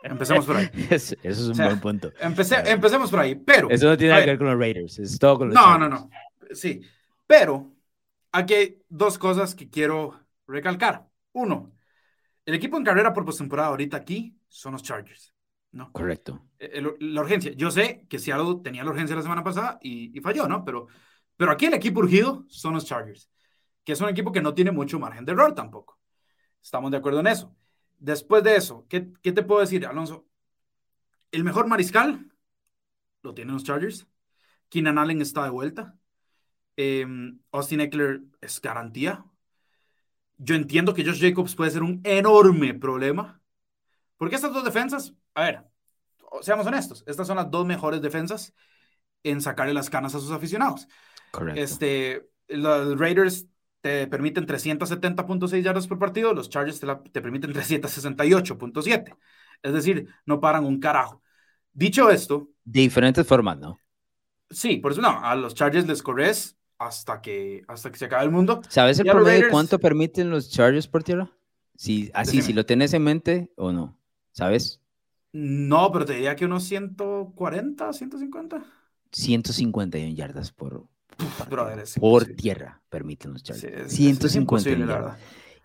[0.03, 0.69] Empecemos por ahí.
[0.89, 2.11] eso es un buen punto.
[2.19, 3.69] empecemos por ahí, pero...
[3.69, 5.89] Eso no tiene nada que ver con los Raiders, es todo con los No, no,
[5.89, 6.09] no.
[6.51, 6.81] Sí,
[7.27, 7.73] pero
[8.31, 11.07] aquí hay dos cosas que quiero recalcar.
[11.33, 11.71] Uno,
[12.45, 15.33] el equipo en carrera por postemporada ahorita aquí son los Chargers.
[15.71, 15.91] ¿no?
[15.91, 16.41] Correcto.
[16.57, 17.51] Eh, la urgencia.
[17.51, 20.65] Yo sé que Seattle tenía la urgencia la semana pasada y, y, falló, ¿no?
[20.65, 20.87] Pero,
[21.39, 23.29] pero aquí el equipo urgido son los Chargers,
[23.85, 25.97] que es un equipo que no tiene mucho margen de error tampoco.
[26.61, 27.55] Estamos de acuerdo en eso.
[27.97, 30.27] Después de eso, ¿qué, qué te puedo decir, Alonso?
[31.31, 32.29] El mejor mariscal
[33.21, 34.05] lo tienen los Chargers.
[34.67, 35.97] Keenan Allen está de vuelta.
[36.75, 39.23] Em, Austin Eckler es garantía.
[40.39, 43.41] Yo entiendo que Josh Jacobs puede ser un enorme problema.
[44.17, 45.63] Porque estas dos defensas, a ver,
[46.41, 48.53] seamos honestos, estas son las dos mejores defensas
[49.23, 50.85] en sacarle las canas a sus aficionados.
[51.31, 51.61] Correcto.
[51.61, 53.47] Este, los Raiders
[53.81, 59.15] te permiten 370.6 yardas por partido, los Chargers te, te permiten 368.7.
[59.61, 61.21] Es decir, no paran un carajo.
[61.73, 62.49] Dicho esto.
[62.63, 63.79] De diferentes formas, ¿no?
[64.49, 65.23] Sí, por eso no.
[65.23, 68.61] A los Chargers les corres hasta que, hasta que se acabe el mundo.
[68.69, 71.29] ¿Sabes el promedio de cuánto permiten los Chargers por tierra?
[71.75, 73.97] Si, así, si lo tienes en mente o no.
[74.31, 74.81] ¿Sabes?
[75.31, 78.65] No, pero te diría que unos 140, 150.
[79.11, 80.87] 151 yardas por,
[81.99, 83.91] por tierra permiten los Chargers.
[83.91, 85.17] 150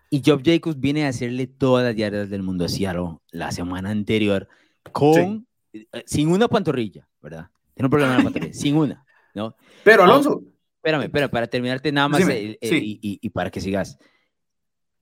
[0.09, 3.89] Y Job Jacobs viene a hacerle todas las yardas del mundo a Seattle la semana
[3.89, 4.47] anterior
[4.91, 7.49] con eh, sin una pantorrilla, ¿verdad?
[7.73, 9.55] Tiene un problema en la pantorrilla, sin una, ¿no?
[9.83, 10.43] Pero Alonso.
[10.77, 13.97] espérame, espérame, para terminarte nada más y, y, para que sigas.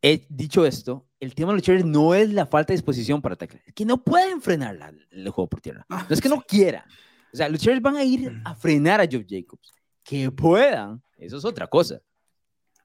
[0.01, 3.35] He dicho esto, el tema de los Chargers no es la falta de disposición para
[3.35, 4.77] atacar, es que no pueden frenar
[5.11, 5.85] el juego por tierra.
[5.89, 6.83] Ah, no es que no quieran.
[7.31, 9.73] O sea, los Chargers van a ir a frenar a Job Jacobs.
[10.03, 12.01] Que puedan, eso es otra cosa.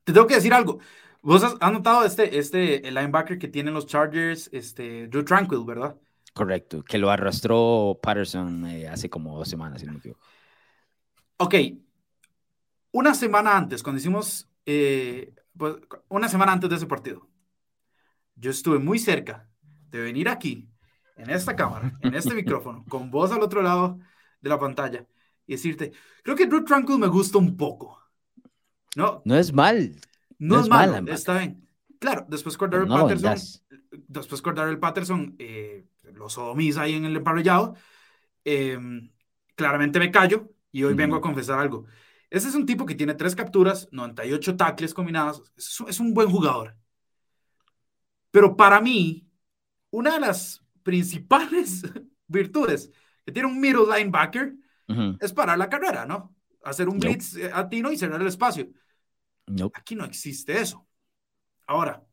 [0.04, 0.78] Te tengo que decir algo.
[1.20, 5.96] Vos has, notado este, este el linebacker que tienen los Chargers, este, Drew Tranquil, ¿verdad?
[6.32, 10.20] Correcto, que lo arrastró Patterson eh, hace como dos semanas, si no me equivoco.
[11.38, 11.54] Ok,
[12.92, 15.76] una semana antes, cuando hicimos, eh, pues,
[16.08, 17.28] una semana antes de ese partido,
[18.36, 19.48] yo estuve muy cerca
[19.90, 20.68] de venir aquí,
[21.16, 23.98] en esta cámara, en este micrófono, con vos al otro lado
[24.40, 25.04] de la pantalla
[25.48, 25.92] y decirte,
[26.22, 27.98] creo que Drew Tranquil me gusta un poco.
[28.94, 29.98] No, no es mal.
[30.38, 31.66] No, es mal, está bien.
[31.98, 33.34] Claro, después Cordero Patterson,
[34.06, 37.74] después Cordero Patterson eh, lo sodomiza ahí en el emparrillado.
[38.44, 39.10] Em,
[39.56, 41.86] claramente me callo y hoy vengo a confesar algo.
[42.30, 45.42] Ese es un tipo que tiene tres capturas, 98 tackles combinados.
[45.56, 46.76] es un buen jugador.
[48.30, 49.26] Pero para mí,
[49.90, 51.82] una de las principales
[52.26, 52.92] virtudes
[53.24, 54.54] que tiene un middle linebacker
[55.20, 56.34] es parar la carrera, ¿no?
[56.64, 58.68] Hacer un blitz eh, a tino y cerrar el espacio.
[59.74, 60.86] Aquí no existe eso.
[61.66, 62.04] Ahora,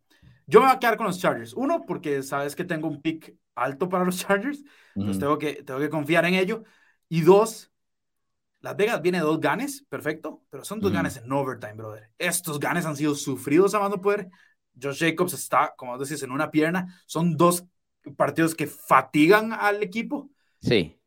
[0.48, 1.54] yo me voy a quedar con los Chargers.
[1.54, 4.64] Uno, porque sabes que tengo un pick alto para los Chargers,
[4.96, 6.64] entonces tengo que, tengo que confiar en ello.
[7.08, 7.72] Y dos,
[8.60, 12.12] Las Vegas viene dos ganes, perfecto, pero son dos ganes en overtime, brother.
[12.18, 14.30] Estos ganes han sido sufridos a mando poder.
[14.82, 17.02] Josh Jacobs está, como decís, en una pierna.
[17.06, 17.66] Son dos
[18.18, 20.30] partidos que fatigan al equipo.
[20.62, 21.00] Sí.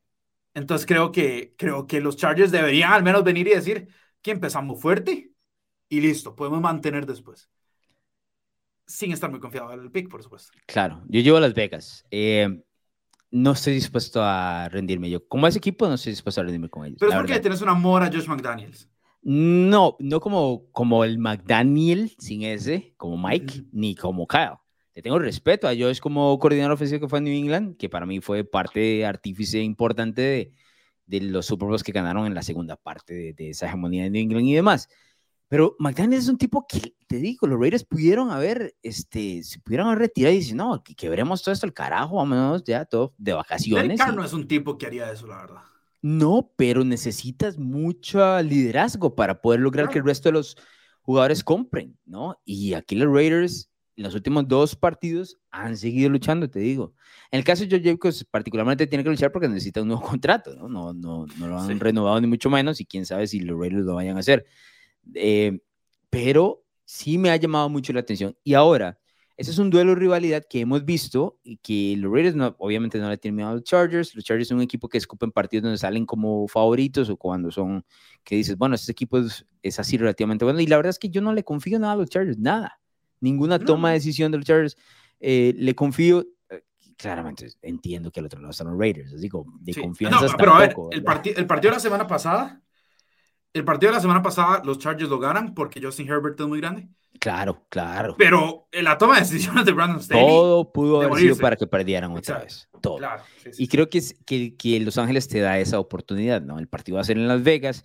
[0.58, 3.88] Entonces creo que, creo que los Chargers deberían al menos venir y decir
[4.20, 5.30] que empezamos fuerte
[5.88, 7.48] y listo, podemos mantener después.
[8.86, 10.52] Sin estar muy confiado en el pick, por supuesto.
[10.66, 12.04] Claro, yo llevo a Las Vegas.
[12.10, 12.62] Eh,
[13.30, 15.26] no estoy dispuesto a rendirme yo.
[15.28, 16.96] Como ese equipo, no estoy dispuesto a rendirme con ellos.
[16.98, 18.88] Pero es porque tienes un amor a Josh McDaniels.
[19.22, 24.58] No, no como, como el McDaniel sin ese, como Mike, ni como Kyle.
[24.98, 28.04] Le tengo respeto a Josh como coordinador ofensivo que fue en New England, que para
[28.04, 30.52] mí fue parte artífice importante de,
[31.06, 34.22] de los Super Bowls que ganaron en la segunda parte de, esa hegemonía de New
[34.22, 34.88] England y demás.
[35.46, 39.86] Pero McDaniel es un tipo que, te digo, los Raiders pudieron haber, este, se pudieron
[39.86, 43.34] haber retirado y decir, no, que quebremos todo esto al carajo, vámonos ya, todo de
[43.34, 44.00] vacaciones.
[44.00, 45.62] Derek no es un tipo que haría eso, la verdad.
[46.02, 50.56] No, pero necesitas mucho liderazgo para poder lograr que el resto de los
[51.02, 52.40] jugadores compren, ¿no?
[52.44, 53.70] Y aquí los Raiders
[54.02, 56.94] los últimos dos partidos han seguido luchando, te digo.
[57.30, 60.54] En el caso de Joe Jacobs, particularmente tiene que luchar porque necesita un nuevo contrato,
[60.54, 60.68] ¿no?
[60.68, 63.84] No, no, no lo han renovado ni mucho menos y quién sabe si los Raiders
[63.84, 64.46] lo vayan a hacer.
[65.14, 65.60] Eh,
[66.10, 68.36] pero sí me ha llamado mucho la atención.
[68.44, 68.98] Y ahora,
[69.36, 72.98] ese es un duelo de rivalidad que hemos visto y que los Raiders no, obviamente
[72.98, 74.14] no le tienen miedo a los Chargers.
[74.14, 77.84] Los Chargers son un equipo que escupen partidos donde salen como favoritos o cuando son
[78.24, 80.60] que dices, bueno, este equipo es, es, así relativamente bueno.
[80.60, 82.80] Y la verdad es que yo no le confío nada a los Chargers, nada.
[83.20, 84.76] Ninguna toma de decisión de los Chargers.
[85.20, 86.62] Eh, le confío, eh,
[86.96, 90.26] claramente entiendo que al otro lado están los Raiders, así como de confianza.
[90.26, 90.98] No, pero a ver, el,
[91.36, 92.62] el partido de la semana pasada
[93.58, 96.60] el partido de la semana pasada, los Chargers lo ganan porque Justin Herbert es muy
[96.60, 96.88] grande.
[97.18, 98.14] Claro, claro.
[98.16, 100.24] Pero en la toma de decisiones de Brandon Staley.
[100.24, 102.68] Todo pudo haber sido para que perdieran otra vez.
[102.80, 102.98] Todo.
[103.56, 106.58] y creo que, es, que, que, Los Ángeles te da esa oportunidad, ¿no?
[106.58, 107.84] El partido va a ser en Las Vegas.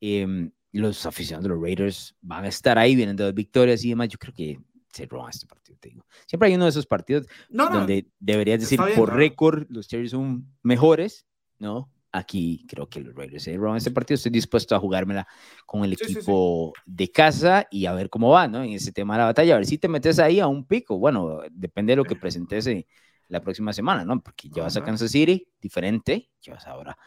[0.00, 4.08] Em, los aficionados de los Raiders van a estar ahí, vienen de victorias y demás.
[4.08, 4.58] Yo creo que
[4.92, 6.04] se roban este partido, te digo.
[6.26, 11.26] Siempre hay uno de esos partidos donde deberías decir por récord los Cherries son mejores,
[11.58, 11.90] ¿no?
[12.14, 14.16] Aquí creo que los Raiders se roban este partido.
[14.16, 15.26] Estoy dispuesto a jugármela
[15.64, 18.62] con el equipo de casa y a ver cómo va, ¿no?
[18.62, 20.98] En ese tema de la batalla, a ver si te metes ahí a un pico.
[20.98, 22.68] Bueno, depende de lo que presentes
[23.28, 24.22] la próxima semana, ¿no?
[24.22, 26.98] Porque llevas a Kansas City, diferente, llevas ahora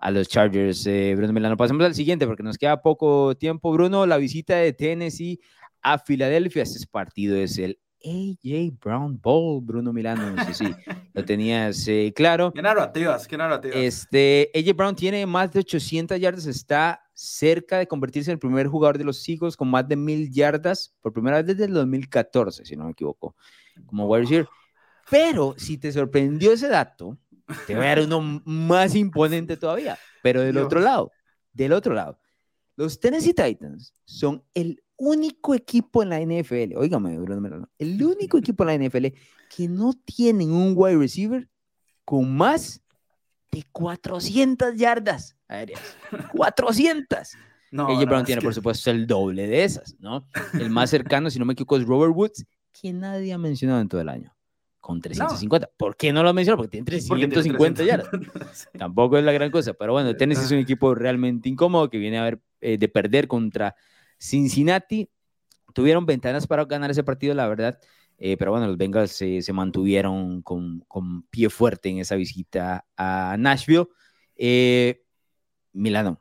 [0.00, 0.86] a los Chargers.
[0.86, 3.72] Eh, Bruno Milano, pasemos al siguiente porque nos queda poco tiempo.
[3.72, 5.40] Bruno, la visita de Tennessee
[5.82, 6.62] a Filadelfia.
[6.62, 10.30] Este partido es el AJ Brown Bowl, Bruno Milano.
[10.30, 10.64] No sé si
[11.12, 12.52] lo tenías eh, claro.
[12.52, 13.76] Qué narrativas, qué narrativas.
[13.76, 18.66] Este, AJ Brown tiene más de 800 yardas, está cerca de convertirse en el primer
[18.66, 22.64] jugador de los Eagles con más de mil yardas por primera vez desde el 2014,
[22.64, 23.36] si no me equivoco,
[23.86, 24.48] como wide receiver.
[25.10, 27.18] Pero si te sorprendió ese dato,
[27.66, 31.10] te voy a dar uno más imponente todavía, pero del otro lado,
[31.52, 32.18] del otro lado.
[32.76, 37.18] Los Tennessee Titans son el único equipo en la NFL, oígame,
[37.78, 39.06] el único equipo en la NFL
[39.54, 41.48] que no tienen un wide receiver
[42.04, 42.82] con más
[43.50, 45.80] de 400 yardas aéreas.
[46.36, 47.32] 400.
[47.72, 50.26] No, AJ Brown tiene, por supuesto, el doble de esas, ¿no?
[50.54, 53.88] El más cercano, si no me equivoco, es Robert Woods, que nadie ha mencionado en
[53.88, 54.34] todo el año
[54.80, 55.70] con 350.
[55.76, 56.56] ¿Por qué no lo menciono?
[56.56, 58.10] Porque tiene 350 yardas.
[58.78, 62.18] Tampoco es la gran cosa, pero bueno, Tennessee es un equipo realmente incómodo que viene
[62.18, 63.76] a ver eh, de perder contra
[64.20, 65.08] Cincinnati.
[65.74, 67.78] Tuvieron ventanas para ganar ese partido, la verdad.
[68.18, 72.84] Eh, pero bueno, los Bengals se, se mantuvieron con, con, pie fuerte en esa visita
[72.96, 73.86] a Nashville.
[74.36, 75.02] Eh,
[75.72, 76.20] Milano,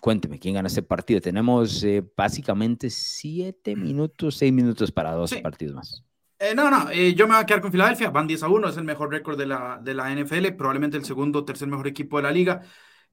[0.00, 1.20] cuénteme, ¿quién gana este partido?
[1.20, 1.86] Tenemos
[2.16, 6.06] básicamente siete minutos, seis minutos para dos partidos más.
[6.38, 8.10] Eh, no, no, eh, yo me voy a quedar con Filadelfia.
[8.10, 11.04] Van 10 a 1, es el mejor récord de la, de la NFL, probablemente el
[11.04, 12.62] segundo o tercer mejor equipo de la liga.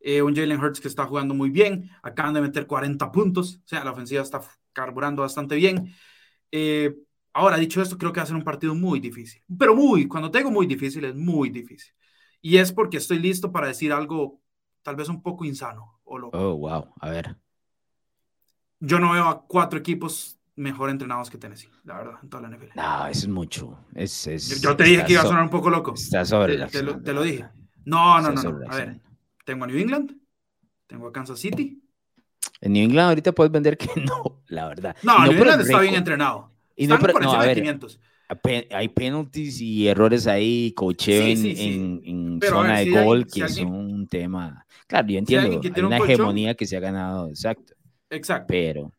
[0.05, 3.67] Eh, un Jalen Hurts que está jugando muy bien, acaban de meter 40 puntos, o
[3.67, 4.41] sea, la ofensiva está
[4.73, 5.95] carburando bastante bien.
[7.33, 10.29] ahora, dicho esto, creo que va a ser un partido muy difícil, pero muy, cuando
[10.29, 11.93] tengo muy difícil, es muy difícil.
[12.41, 14.41] Y es porque estoy listo para decir algo
[14.81, 16.37] tal vez un poco insano o loco.
[16.37, 17.37] Oh, wow, a ver.
[18.81, 22.49] Yo no veo a cuatro equipos mejor entrenados que Tennessee, la verdad, en toda la
[22.49, 22.71] NFL.
[22.75, 23.79] No, eso es mucho.
[23.95, 25.93] Es, es, yo, te dije que iba a sonar un poco loco.
[25.93, 27.47] Está sobre te, te, lo, dije.
[27.85, 28.59] No, no, no, no.
[28.69, 29.01] A ver,
[29.43, 30.15] tengo a New England,
[30.87, 31.81] tengo a Kansas City.
[32.61, 34.95] En New England ahorita puedes vender que no, la verdad.
[35.03, 36.51] No, New England está bien entrenado.
[36.75, 37.99] Y no, por no, a ver, 500.
[38.71, 44.65] Hay penalties y errores ahí, cocheo en, en, zona de gol, que son un tema.
[44.87, 45.61] Claro, yo entiendo.
[45.63, 47.73] hay una hegemonía que se ha ganado, exacto.
[48.09, 48.47] Exacto.
[48.47, 48.91] Pero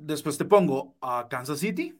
[0.00, 1.98] después te pongo a Kansas City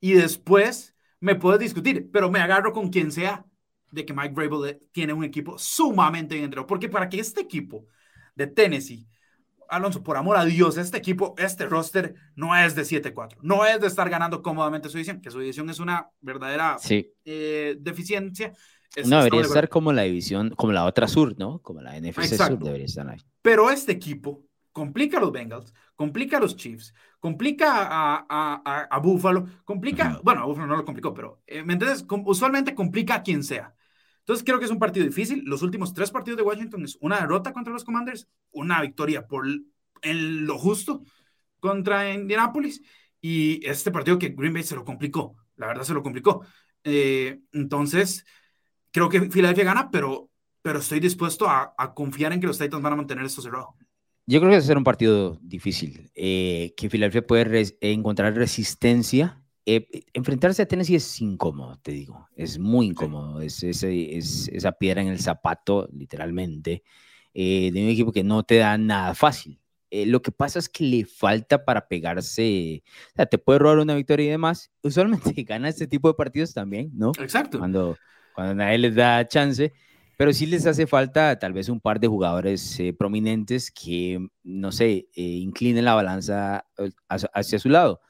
[0.00, 3.46] y después me puedes discutir, pero me agarro con quien sea
[3.94, 7.86] de que Mike Vrabel tiene un equipo sumamente bien entrenado, porque para que este equipo
[8.34, 9.06] de Tennessee,
[9.68, 13.80] Alonso, por amor a Dios, este equipo, este roster no es de 7-4, no es
[13.80, 16.76] de estar ganando cómodamente su división, que su división es una verdadera
[17.24, 18.52] eh, deficiencia.
[19.06, 21.60] no, debería estar como la división, como la otra sur, ¿no?
[21.60, 23.20] Como la NFC sur debería estar ahí.
[23.42, 28.98] Pero este equipo complica a los Bengals, complica a los Chiefs, complica a, a, a,
[28.98, 32.04] Buffalo, complica, bueno, a Buffalo no lo complicó, pero, eh, ¿me entiendes?
[32.26, 33.74] usualmente complica a quien sea.
[34.24, 35.42] Entonces creo que es un partido difícil.
[35.44, 39.46] Los últimos tres partidos de Washington es una derrota contra los Commanders, una victoria por
[40.02, 41.02] en lo justo
[41.60, 42.82] contra Indianapolis
[43.20, 46.44] y este partido que Green Bay se lo complicó, la verdad se lo complicó.
[46.84, 48.24] Eh, entonces,
[48.90, 50.30] creo que Philadelphia gana, pero,
[50.62, 53.76] pero estoy dispuesto a, a confiar en que los Titans van a mantener esto cerrado.
[54.26, 59.43] Yo creo que va a ser un partido difícil, eh, que Filadelfia puede encontrar resistencia.
[59.66, 65.00] Eh, enfrentarse a Tennessee es incómodo, te digo, es muy incómodo, es, es, esa piedra
[65.00, 66.82] en el zapato, literalmente,
[67.32, 69.58] eh, de un equipo que no te da nada fácil.
[69.90, 73.94] lo que pasa es que le falta para pegarse, o sea, te puede robar una
[73.94, 74.70] victoria y demás.
[74.82, 77.12] Usualmente gana este tipo de partidos también, ¿no?
[77.18, 77.58] Exacto.
[77.58, 77.96] Cuando,
[78.34, 79.72] cuando nadie les da chance.
[80.16, 84.70] Pero sí les hace falta tal vez un par de jugadores eh, prominentes que, no
[84.70, 88.00] sé, eh, inclinen la balanza eh, hacia, su lado.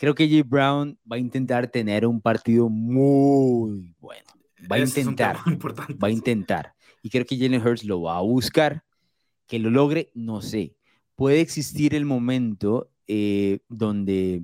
[0.00, 0.48] Creo que J.
[0.48, 4.24] Brown va a intentar tener un partido muy bueno.
[4.60, 5.36] Va a intentar.
[6.02, 6.72] va a intentar.
[7.02, 8.82] Y creo que Jalen Hurts lo va a buscar.
[9.46, 10.74] Que lo logre, no sé.
[11.16, 12.90] Puede existir el momento
[13.68, 14.42] donde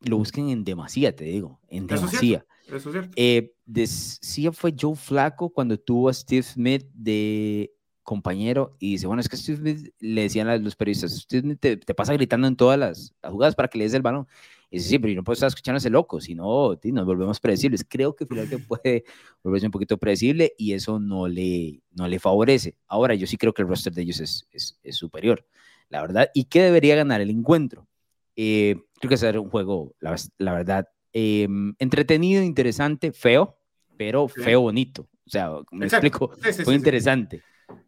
[0.00, 2.44] lo busquen en demasía, te digo, en demasía.
[2.66, 3.12] Eso es cierto.
[3.14, 7.72] Eh, decía fue Joe Flaco cuando tuvo a Steve Smith de
[8.02, 12.14] compañero y dice, bueno, es que usted le decían a los periodistas, usted te, pasa
[12.14, 14.26] gritando en todas las, jugadas para que le des el balón.
[14.72, 17.04] Y dice, sí, pero yo no puedo estar escuchando a ese loco, si no, nos
[17.04, 17.84] volvemos predecibles.
[17.86, 19.04] Creo que Philadelphia puede
[19.42, 22.78] volverse un poquito predecible y eso no le, no le favorece.
[22.86, 25.44] Ahora, yo sí creo que el roster de ellos es, es, superior,
[25.90, 26.30] la verdad.
[26.32, 27.86] ¿Y qué debería ganar el encuentro?
[28.34, 33.58] Eh, creo que ser un juego, la, la verdad, em, entretenido, interesante, feo,
[33.98, 35.06] pero feo bonito.
[35.26, 36.32] O sea, me explico,
[36.64, 37.42] fue interesante.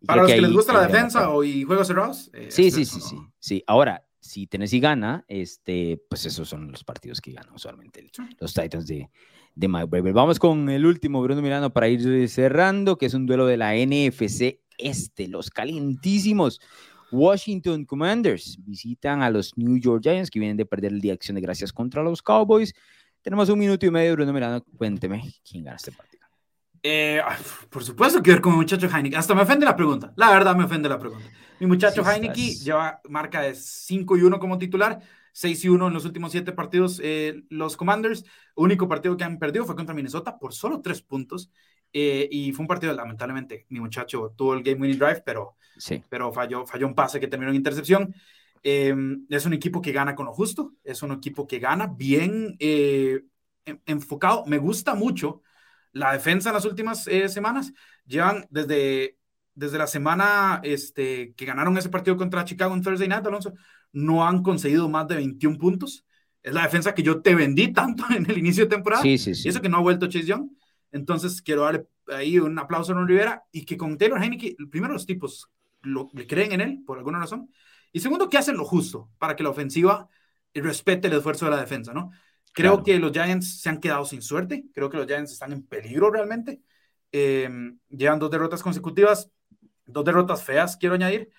[0.05, 2.31] Para los que, les gusta la defensa o y juegos cerrados.
[2.35, 3.65] Eh, sí, sí, sí, sí, sí.
[3.67, 8.11] Ahora, si Tennessee gana, este, pues esos son los partidos que ganan usualmente
[8.41, 9.11] los Titans de,
[9.55, 10.15] de Mike Braver.
[10.15, 13.75] Vamos con el último, Bruno Mirano, para ir cerrando, que es un duelo de la
[13.75, 16.59] NFC Este, los calientísimos.
[17.13, 21.17] Washington Commanders visitan a los New York Giants que vienen de perder el día de
[21.17, 22.73] acción de gracias contra los Cowboys.
[23.21, 24.65] Tenemos un minuto y medio, Bruno Mirano.
[24.79, 26.25] Cuénteme quién gana este partido.
[26.83, 27.21] Eh,
[27.69, 29.19] por supuesto que ver con mi muchacho Heineken.
[29.19, 30.15] Hasta me ofende la pregunta.
[30.17, 31.27] La verdad me ofende la pregunta.
[31.65, 35.01] Mi muchacho Heineken lleva marca de 5 y 1 como titular,
[35.33, 37.01] 6 y 1 en los últimos 7 partidos.
[37.03, 38.23] Eh, los Commanders,
[38.55, 41.51] único partido que han perdido fue contra Minnesota por solo 3 puntos.
[41.91, 46.03] Eh, y fue un partido, lamentablemente, mi muchacho tuvo el game winning drive, pero, sí.
[46.11, 48.15] pero falló, falló un pase que terminó en intercepción.
[48.63, 52.59] Em, es un equipo que gana con lo justo, es un equipo que gana bien
[53.87, 54.45] enfocado.
[54.45, 55.41] Me gusta mucho
[55.93, 57.73] la defensa en las últimas eh, semanas
[58.05, 59.17] llevan desde,
[59.55, 63.55] desde la semana este, que ganaron ese partido contra Chicago en Thursday Night, Alonso,
[63.93, 66.05] no han conseguido más de 21 puntos.
[66.43, 69.03] Es la defensa que yo te vendí tanto en el inicio de temporada.
[69.03, 69.49] Sí, sí, sí.
[69.49, 70.51] Y eso que no ha vuelto Chase Young.
[70.93, 74.93] Entonces, quiero darle ahí un aplauso a Ron Rivera y que con Taylor Heineke, primero
[74.93, 75.51] los tipos
[75.83, 77.51] lo, le creen en él por alguna razón.
[77.93, 80.09] Y segundo, que hacen lo justo para que la ofensiva
[80.53, 82.11] respete el esfuerzo de la defensa, ¿no?
[82.53, 84.65] Creo que los Giants se han quedado sin suerte.
[84.73, 86.61] Creo que los Giants están en peligro realmente.
[87.11, 87.49] Eh,
[87.89, 89.31] llevan dos derrotas consecutivas,
[89.87, 91.31] dos derrotas feas, quiero añadir.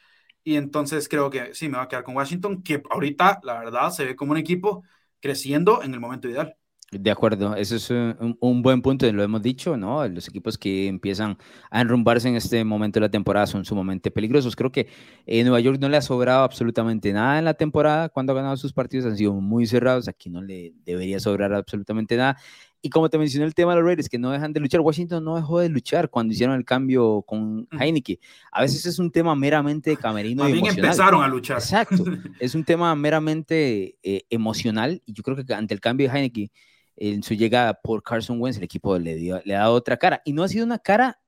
[0.43, 3.89] Y entonces creo que sí, me va a quedar con Washington, que ahorita, la verdad,
[3.91, 4.83] se ve como un equipo
[5.19, 6.55] creciendo en el momento ideal.
[6.91, 10.07] De acuerdo, eso es un, buen punto, lo hemos dicho, ¿no?
[10.07, 11.37] Los equipos que empiezan
[11.71, 14.55] a enrumbarse en este momento de la temporada son sumamente peligrosos.
[14.55, 14.87] Creo que
[15.25, 18.07] en Nueva York no le ha sobrado absolutamente nada en la temporada.
[18.09, 20.07] Cuando ha ganado sus partidos han sido muy cerrados.
[20.07, 22.37] Aquí no le debería sobrar absolutamente nada.
[22.85, 25.23] Y como te mencioné el tema de los Raiders, que no dejan de luchar, Washington
[25.23, 28.19] no dejó de luchar cuando hicieron el cambio con Heineke.
[28.51, 30.85] A veces es un tema meramente camerino y emocional.
[30.85, 31.57] empezaron a luchar.
[31.57, 32.03] Exacto.
[32.39, 35.01] es un tema meramente eh, emocional.
[35.03, 36.51] Y yo creo que ante el cambio de Heineke
[36.95, 40.21] en su llegada por Carson Wentz, el equipo le, dio, le ha dado otra cara.
[40.23, 41.19] Y no ha sido una cara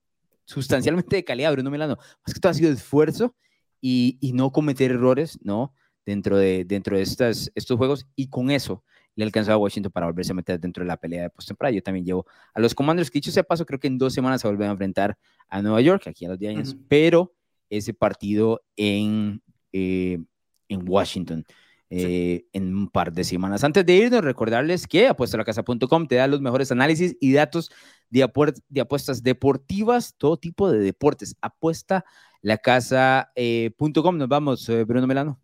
[0.45, 1.97] sustancialmente de calidad, Bruno Milano.
[2.24, 3.36] Más que todo ha sido esfuerzo
[3.82, 5.74] y, y no cometer errores, ¿no?
[6.05, 8.05] Dentro de, dentro de estas, estos juegos.
[8.16, 8.84] Y con eso
[9.18, 11.76] le alcanzó a Washington para volverse a meter dentro de la pelea de postemporada.
[11.76, 14.41] Yo también llevo a los Commanders, que dicho sea paso, creo que en dos semanas
[14.41, 15.18] se vuelven a enfrentar
[15.49, 17.34] a Nueva York, aquí a los Giants, pero
[17.70, 19.41] ese partido en,
[19.74, 20.20] eh,
[20.70, 21.43] en Washington.
[21.89, 23.63] Eh, en un par de semanas.
[23.63, 27.72] Antes de irnos, recordarles que apuestalacasa.com te da los mejores análisis y datos
[28.09, 28.30] de,
[28.68, 31.38] de apuestas deportivas, todo tipo de deportes.
[31.39, 33.32] Apuestalacasa.com.
[33.36, 33.74] Eh,
[34.18, 35.39] Nos vamos, eh, Bruno Melano.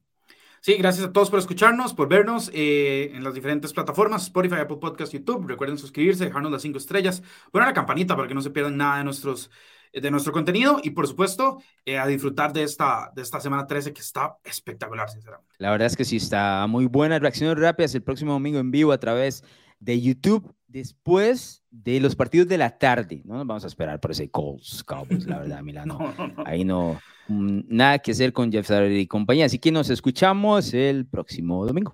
[0.65, 5.11] Sí, gracias a todos por escucharnos, por vernos en las diferentes plataformas, Spotify, Apple Podcast,
[5.11, 5.45] YouTube.
[5.45, 8.99] Recuerden suscribirse, dejarnos las cinco estrellas, poner la campanita para que no se pierdan nada
[8.99, 9.51] de nuestros
[9.91, 13.93] de nuestro contenido y por supuesto eh, a disfrutar de esta, de esta semana 13
[13.93, 15.53] que está espectacular, sinceramente.
[15.57, 17.19] La verdad es que sí, está muy buena.
[17.19, 19.43] Reacciones rápidas el próximo domingo en vivo a través
[19.83, 23.21] de YouTube después de los partidos de la tarde.
[23.25, 26.13] No nos vamos a esperar por ese Colts Cowboys, la verdad, Milano.
[26.45, 29.45] Ahí no, mm, nada que hacer con Jeff Sarri y compañía.
[29.45, 31.93] Así que nos escuchamos el próximo domingo.